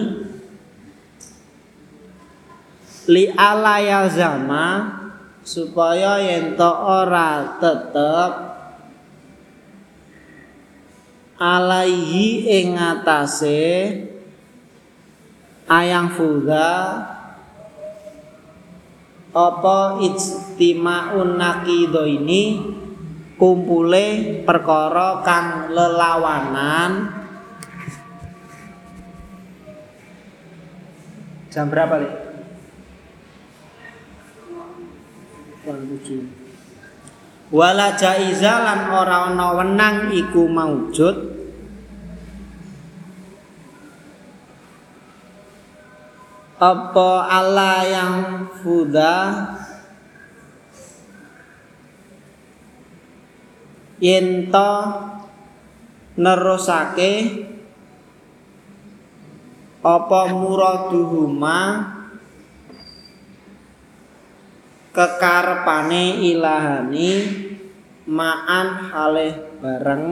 Li 3.08 3.24
alaya 3.36 4.08
zama 4.08 5.03
supaya 5.44 6.24
yen 6.24 6.56
ora 6.56 7.60
tetep 7.60 8.32
alaihi 11.36 12.48
ing 12.48 12.80
atase 12.80 13.92
ayang 15.68 16.08
fuga 16.16 16.72
apa 19.34 20.00
ijtima'un 20.00 21.36
naqido 21.36 22.08
ini 22.08 22.42
kumpule 23.36 24.40
perkara 24.48 25.20
kang 25.26 25.74
lelawanan 25.74 27.12
jam 31.52 31.68
berapa 31.68 31.94
li? 32.00 32.23
Wala 37.54 37.94
jaiza 37.94 38.54
lan 38.66 38.80
ora 38.90 39.30
ana 39.30 39.46
wenang 39.54 40.10
iku 40.10 40.50
maujud. 40.50 41.16
Apa 46.54 47.10
Allah 47.28 47.78
yang 47.84 48.16
fuda 48.62 49.16
yento 54.00 54.72
nerusake 56.16 57.12
apa 59.84 60.20
muraduhuma 60.32 61.93
kekarepane 64.94 66.22
ilahani 66.22 67.10
ma'an 68.06 68.94
halih 68.94 69.34
bareng 69.58 70.06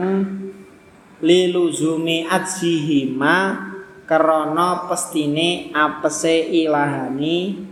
liluzumi 1.23 2.27
adzihima 2.27 3.63
krana 4.03 4.91
pestine 4.91 5.71
apese 5.71 6.51
ilahani 6.51 7.63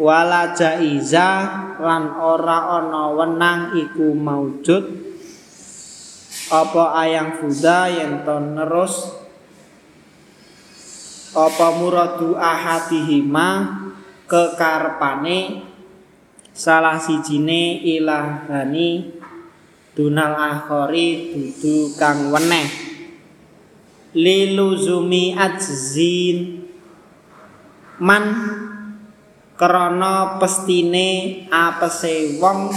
wala 0.00 0.56
jaiza 0.56 1.28
lan 1.76 2.16
ora 2.16 2.80
ana 2.80 3.12
wenang 3.12 3.76
iku 3.76 4.16
maujud. 4.16 5.12
Apa 6.50 6.98
ayang 7.04 7.36
fuda 7.36 7.86
yen 7.92 8.24
to 8.24 8.36
nerus? 8.40 9.12
Apa 11.36 11.78
muradu 11.78 12.34
ahadihima 12.34 13.89
kekarepane 14.30 15.66
salah 16.54 17.02
sijine 17.02 17.82
ilahani 17.82 19.18
dunal 19.98 20.38
akhari 20.38 21.34
dudu 21.34 21.98
kang 21.98 22.30
weneh. 22.30 22.70
Liluzumi 24.14 25.34
adzin 25.34 26.66
man 27.98 28.24
krana 29.58 30.38
pestine 30.38 31.46
apese 31.50 32.38
wong 32.42 32.74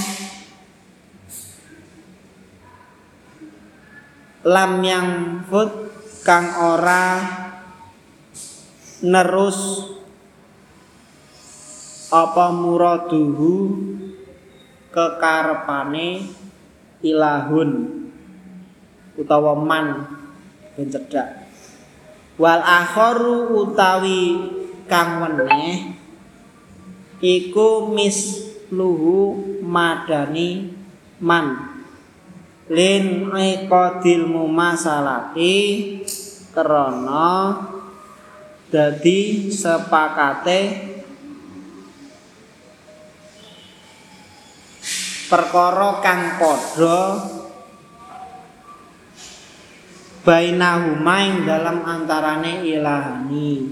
lam 4.45 4.71
yang 4.85 5.09
fut 5.49 5.71
kang 6.21 6.53
ora 6.59 7.23
nerus 9.01 9.89
apa 12.13 12.53
muraduhu 12.53 13.73
kekarepane 14.93 16.29
ilahun 17.01 17.69
utawa 19.17 19.57
man 19.57 20.05
ben 20.77 20.93
cedhak? 20.93 21.49
Wal 22.37 22.61
akharu 22.61 23.65
utawi 23.65 24.37
kang 24.85 25.25
weneh 25.25 25.97
iku 27.17 27.89
misluhu 27.89 29.41
madani 29.65 30.69
man. 31.17 31.73
Lin 32.69 33.27
iqadil 33.33 34.29
mumasalati 34.29 35.57
krana 36.55 37.59
dadi 38.71 39.51
sepakate 39.51 40.92
perkara 45.27 46.03
kang 46.03 46.35
padha 46.39 46.99
bainahuma 50.23 51.15
ing 51.23 51.43
dalam 51.43 51.83
antarane 51.83 52.63
ilahani 52.63 53.67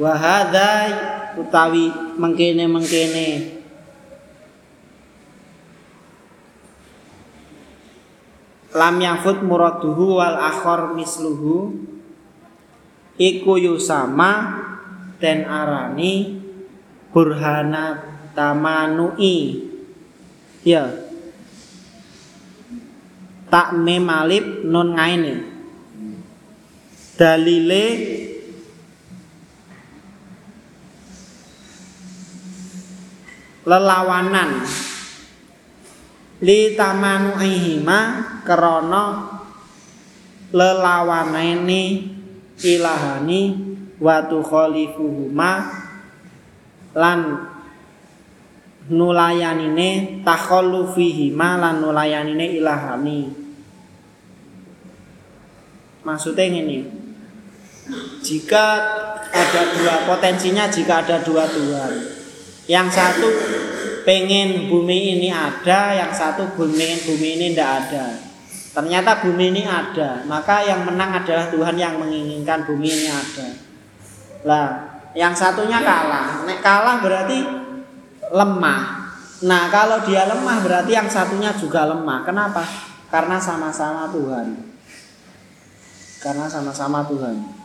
wa 0.00 0.12
hadza 0.16 0.72
utawi 1.36 1.92
mengkene-mengkene. 2.16 3.60
Lam 8.70 8.96
yafut 9.02 9.42
muraduhu 9.42 10.22
wal 10.22 10.38
akhar 10.38 10.94
misluhu 10.94 11.74
iku 13.18 13.58
yusama 13.58 14.62
den 15.18 15.44
arani 15.44 16.40
burhana 17.10 17.98
tamanui 18.32 19.69
ya. 20.66 20.84
Tak 23.50 23.74
mim 23.74 24.06
alif 24.06 24.62
nun 24.62 24.94
ngaine 24.94 25.34
dalile 27.18 27.86
lelawanan. 33.66 34.50
Li 36.40 36.72
tamanu 36.72 37.36
ihima 37.36 38.00
krana 38.48 39.28
lelawanane 40.56 41.82
ilahani 42.64 43.42
wa 44.00 44.16
tukhalifuhuma 44.24 45.52
lan 46.96 47.20
nulayanine 48.90 50.20
takhallufihima 50.26 51.56
lan 51.62 51.80
nulayanine 51.80 52.58
ilahani 52.58 53.30
maksudnya 56.02 56.44
ini 56.50 56.84
jika 58.20 58.66
ada 59.30 59.62
dua 59.78 59.94
potensinya 60.10 60.66
jika 60.66 61.06
ada 61.06 61.22
dua 61.22 61.46
Tuhan 61.46 61.92
yang 62.70 62.86
satu 62.86 63.26
pengen 64.06 64.70
bumi 64.70 65.18
ini 65.18 65.28
ada, 65.30 65.94
yang 65.94 66.12
satu 66.14 66.54
pengen 66.54 66.98
bumi 67.02 67.28
ini 67.36 67.46
tidak 67.52 67.70
ada. 67.86 68.06
Ternyata 68.70 69.26
bumi 69.26 69.50
ini 69.50 69.62
ada, 69.66 70.22
maka 70.30 70.62
yang 70.62 70.86
menang 70.86 71.18
adalah 71.18 71.50
Tuhan 71.50 71.74
yang 71.74 71.98
menginginkan 71.98 72.62
bumi 72.70 72.86
ini 72.86 73.08
ada. 73.10 73.48
Lah, 74.46 74.68
yang 75.18 75.34
satunya 75.34 75.82
kalah. 75.82 76.46
Nek 76.46 76.62
kalah 76.62 77.02
berarti 77.02 77.59
lemah. 78.30 79.10
Nah, 79.40 79.72
kalau 79.72 80.04
dia 80.06 80.28
lemah 80.28 80.62
berarti 80.62 80.92
yang 80.94 81.08
satunya 81.10 81.50
juga 81.56 81.88
lemah. 81.88 82.22
Kenapa? 82.22 82.62
Karena 83.10 83.36
sama-sama 83.42 84.06
Tuhan. 84.14 84.54
Karena 86.20 86.46
sama-sama 86.46 87.00
Tuhan. 87.08 87.60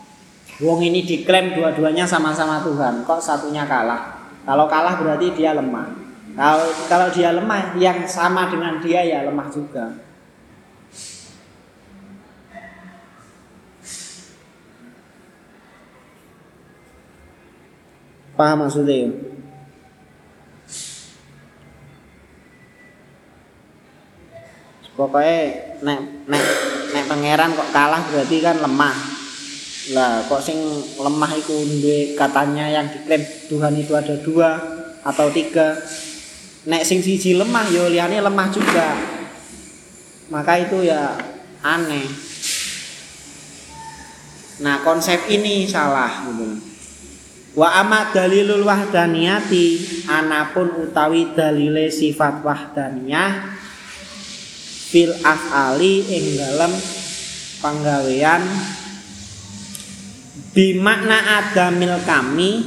Wong 0.64 0.80
ini 0.88 1.04
diklaim 1.04 1.52
dua-duanya 1.52 2.08
sama-sama 2.08 2.64
Tuhan, 2.64 3.04
kok 3.04 3.20
satunya 3.20 3.68
kalah? 3.68 4.24
Kalau 4.48 4.72
kalah 4.72 4.96
berarti 4.96 5.36
dia 5.36 5.52
lemah. 5.52 5.92
Kalau 6.32 6.68
kalau 6.88 7.08
dia 7.12 7.36
lemah, 7.36 7.76
yang 7.76 8.08
sama 8.08 8.48
dengan 8.48 8.80
dia 8.80 9.04
ya 9.04 9.28
lemah 9.28 9.52
juga. 9.52 10.00
Paham 18.36 18.68
maksudnya? 18.68 19.35
Pokoknya 24.96 25.76
nek 25.84 26.00
nek 26.32 26.44
nek 26.96 27.04
pangeran 27.12 27.52
kok 27.52 27.72
kalah 27.76 28.00
berarti 28.08 28.38
kan 28.40 28.64
lemah. 28.64 28.96
Lah 29.92 30.24
kok 30.32 30.40
sing 30.40 30.56
lemah 30.96 31.32
itu 31.36 31.56
katanya 32.16 32.72
yang 32.72 32.88
diklaim 32.88 33.22
Tuhan 33.52 33.76
itu 33.76 33.92
ada 33.92 34.16
dua 34.24 34.56
atau 35.04 35.28
tiga. 35.36 35.76
Nek 36.72 36.88
sing 36.88 37.04
siji 37.04 37.36
lemah 37.36 37.68
yo 37.76 37.92
liyane 37.92 38.24
lemah 38.24 38.48
juga. 38.56 38.96
Maka 40.32 40.64
itu 40.64 40.88
ya 40.88 41.12
aneh. 41.60 42.08
Nah 44.64 44.80
konsep 44.80 45.28
ini 45.28 45.68
salah 45.68 46.24
gitu. 46.24 46.56
Wa 47.60 47.84
amat 47.84 48.16
dalilul 48.16 48.64
wahdaniyati 48.64 49.68
anapun 50.08 50.88
utawi 50.88 51.36
dalile 51.36 51.92
sifat 51.92 52.44
wahdaniyah 52.44 53.55
fil 54.96 55.12
afali 55.28 56.08
ing 56.08 56.40
dalam 56.40 56.72
penggawean 57.60 58.48
bimakna 60.56 61.44
adamil 61.44 62.00
kami 62.08 62.64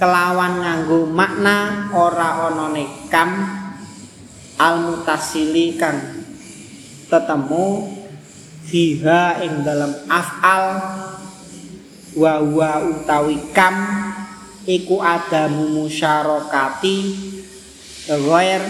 kelawan 0.00 0.64
nganggo 0.64 1.04
makna 1.12 1.92
ora 1.92 2.48
ana 2.48 2.72
nekam 2.72 3.44
al 4.56 4.74
mutasili 4.88 5.76
kang 5.76 6.00
tetemu 7.12 7.92
fiha 8.64 9.44
ing 9.44 9.60
dalam 9.60 9.92
afal 10.08 10.64
wa 12.16 12.40
wa 12.40 12.72
utawi 12.88 13.36
kam 13.52 13.76
iku 14.64 14.96
ada 15.04 15.52
musyarakati 15.52 16.96
ghair 18.08 18.64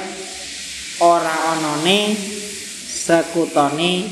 ora 0.99 1.55
anane 1.55 2.40
sekutone 3.11 4.07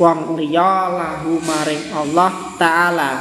wong 0.00 0.40
liya 0.40 0.88
lahu 0.88 1.36
maring 1.44 1.92
Allah 1.92 2.56
taala 2.56 3.12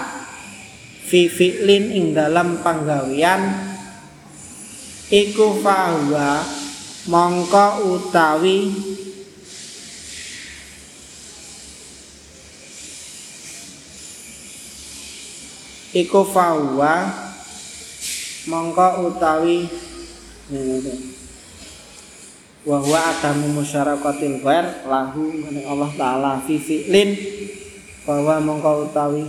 fi 1.03 1.27
fi'lin 1.27 1.91
ing 1.91 2.05
dalam 2.15 2.63
panggawian 2.63 3.43
iku 5.11 5.59
fahuwa 5.59 6.47
mongko 7.11 7.91
utawi 7.91 8.71
iku 15.91 16.23
fahuwa 16.23 16.93
mongko 18.47 18.87
utawi 19.11 19.67
wa 22.69 22.77
huwa 22.85 23.01
adamu 23.01 23.49
musyarakatil 23.57 24.45
ghair 24.45 24.85
lahu 24.85 25.33
Allah 25.65 25.89
taala 25.97 26.31
fi 26.45 26.61
fi'lin 26.61 27.17
bahwa 28.05 28.37
mongko 28.37 28.85
utawi 28.85 29.25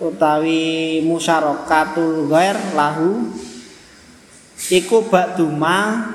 utawi 0.00 0.64
musyarakatul 1.04 2.32
ghair 2.32 2.56
lahu 2.72 3.36
iku 4.72 5.04
ba'duma 5.12 6.08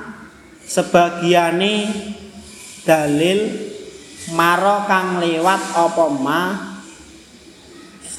sebagiane 0.65 1.85
dalil 2.81 3.45
maro 4.33 4.89
kang 4.89 5.21
lewat 5.21 5.61
apa 5.77 6.05
ma 6.17 6.41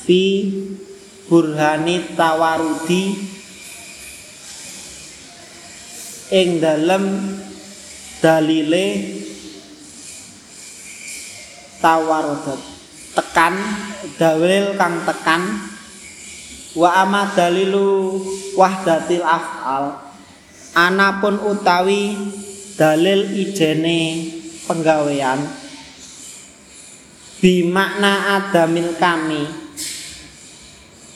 fi 0.07 0.23
burhani 1.27 2.15
tawarudi 2.15 3.35
ing 6.29 6.61
dalem 6.61 7.05
dalile 8.21 8.87
tawarudat 11.81 12.61
tekan 13.17 13.55
dalil 14.21 14.77
kang 14.77 15.03
tekan. 15.09 15.43
Wa 16.77 17.03
ama 17.03 17.33
dalilu 17.33 18.21
wahdatil 18.55 19.25
afal. 19.25 19.99
Anapun 20.77 21.41
utawi 21.43 22.15
dalil 22.79 23.25
ijene 23.35 24.31
penggawean. 24.69 25.43
Bi 27.41 27.67
makna 27.67 28.39
adamil 28.39 28.95
kami. 29.01 29.43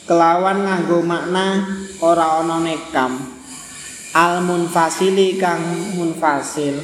Kelawan 0.03 0.67
nganggo 0.67 0.99
makna 0.99 1.63
ora 2.03 2.43
ana 2.43 2.59
nekam 2.59 3.32
al 4.13 4.45
munfasili 4.45 5.41
kang 5.41 5.61
munfasil. 5.97 6.77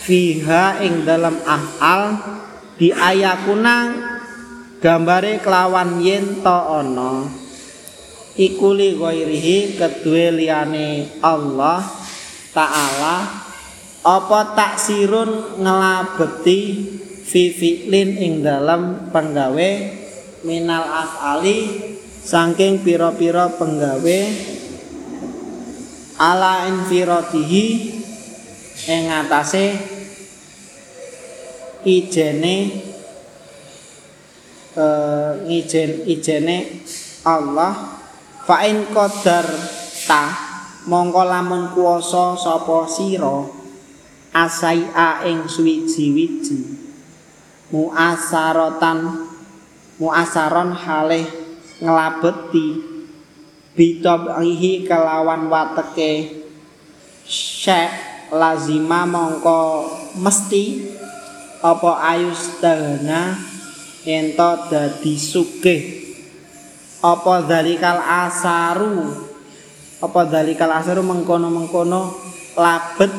Fiha 0.00 0.80
ing 0.80 1.04
dalam 1.04 1.36
afal 1.44 2.16
di 2.80 2.88
ayakuna 2.88 3.92
gambare 4.80 5.44
kelawan 5.44 6.00
yen 6.00 6.40
to 6.40 6.58
ana. 6.80 7.28
Iku 8.40 8.72
li 8.72 8.96
ghairihi 8.96 9.76
kedue 9.76 10.32
liyane 10.32 11.20
Allah 11.20 11.84
taala. 12.56 13.44
Apa 14.00 14.56
taksirun 14.56 15.60
ngelabeti 15.60 16.60
fi 17.20 17.52
fi'lin 17.52 18.16
ing 18.16 18.40
dalam 18.40 19.12
penggawe 19.12 19.70
minal 20.48 20.84
afali 20.88 21.60
saking 22.30 22.86
pira-pira 22.86 23.50
penggawe 23.58 24.20
ala 26.14 26.70
infiradihi 26.70 27.66
ing 28.86 29.10
atase 29.10 29.74
ijene 31.82 32.56
uh, 34.78 35.42
ijen 35.50 36.06
ijene 36.06 36.86
Allah 37.26 37.98
fa 38.46 38.62
in 38.62 38.86
qadar 38.94 39.50
ta 40.06 40.22
mongko 40.86 41.26
lamun 41.26 41.74
kuasa 41.74 42.38
sapa 42.38 42.86
sira 42.86 43.42
asai 44.30 44.86
a 44.94 45.26
ing 45.26 45.50
suwiji-wiji 45.50 46.78
muasaratan 47.74 49.26
muasaron 49.98 50.78
halih 50.78 51.39
ngelabeti 51.80 52.66
bitabihi 53.74 54.84
kelawan 54.84 55.48
wateke. 55.48 56.44
Syek 57.24 57.90
lazima 58.34 59.06
mongko 59.06 59.88
mesti 60.18 60.92
apa 61.64 61.92
ayus 62.16 62.60
dana 62.60 63.36
ento 64.04 64.50
dadi 64.68 65.14
sugih. 65.16 65.82
Apa 67.00 67.48
dalikal 67.48 67.96
asaru? 67.96 69.28
Apa 70.04 70.28
dalikal 70.28 70.68
asaru 70.68 71.00
mengkono-mengkono 71.00 72.12
labet 72.56 73.12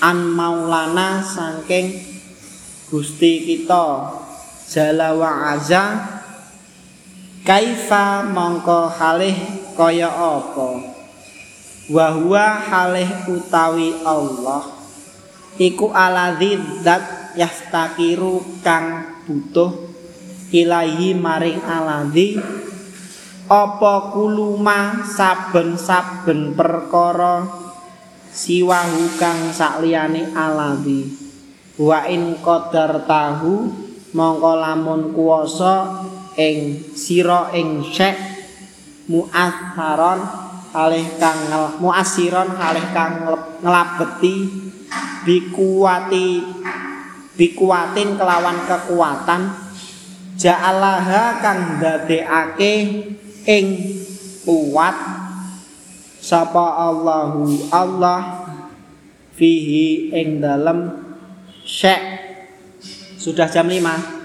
an 0.00 0.18
maulana 0.32 1.20
saking 1.20 1.92
Gusti 2.88 3.44
kita. 3.44 4.16
Jala 4.68 5.16
wa 5.16 5.52
azza 5.52 6.17
kaifa 7.48 8.28
mongko 8.28 8.92
halih 8.92 9.32
kaya 9.72 10.12
apa? 10.12 10.84
Wa 11.88 12.12
huwa 12.12 12.60
halih 12.60 13.08
utawi 13.24 14.04
Allah. 14.04 14.68
Iku 15.56 15.88
aladzi 15.88 16.60
zat 16.84 17.32
yastakiru 17.40 18.60
kang 18.60 19.16
butuh 19.24 19.72
ilahi 20.52 21.16
maring 21.16 21.64
aladzi 21.64 22.36
apa 23.48 24.12
kuluma 24.12 25.08
saben-saben 25.08 26.52
perkara 26.52 27.48
siwahu 28.28 29.16
kang 29.16 29.50
sakliyane 29.56 30.36
aladzi 30.36 31.16
wa 31.80 32.04
in 32.12 32.36
qadar 32.44 33.08
tahu 33.08 33.72
mongko 34.12 34.52
lamun 34.52 35.16
kuwasa 35.16 36.04
ing 36.38 36.86
sira 36.94 37.50
ing 37.50 37.82
syek 37.82 38.14
muatharon 39.10 40.22
kalih 40.70 41.18
kang 41.18 41.50
muasiron 41.82 42.54
kalih 42.54 42.86
kang 42.94 43.26
nglabeti 43.58 44.46
bikuwati 45.26 46.46
bikuwatin 47.38 48.18
kelawan 48.18 48.58
kekuatan. 48.66 49.66
Ja'alaha 50.38 51.42
kang 51.42 51.82
ndadekake 51.82 52.74
ing 53.42 53.66
kuat 54.46 54.94
sapa 56.22 56.66
Allahu 56.78 57.70
Allah 57.74 58.46
fihi 59.34 60.14
ing 60.14 60.38
dalem 60.38 60.94
syek 61.66 61.98
sudah 63.18 63.50
jam 63.50 63.66
5 63.66 64.17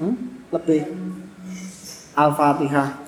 hmm? 0.00 0.48
lebih 0.50 0.82
Al-Fatihah 2.14 3.03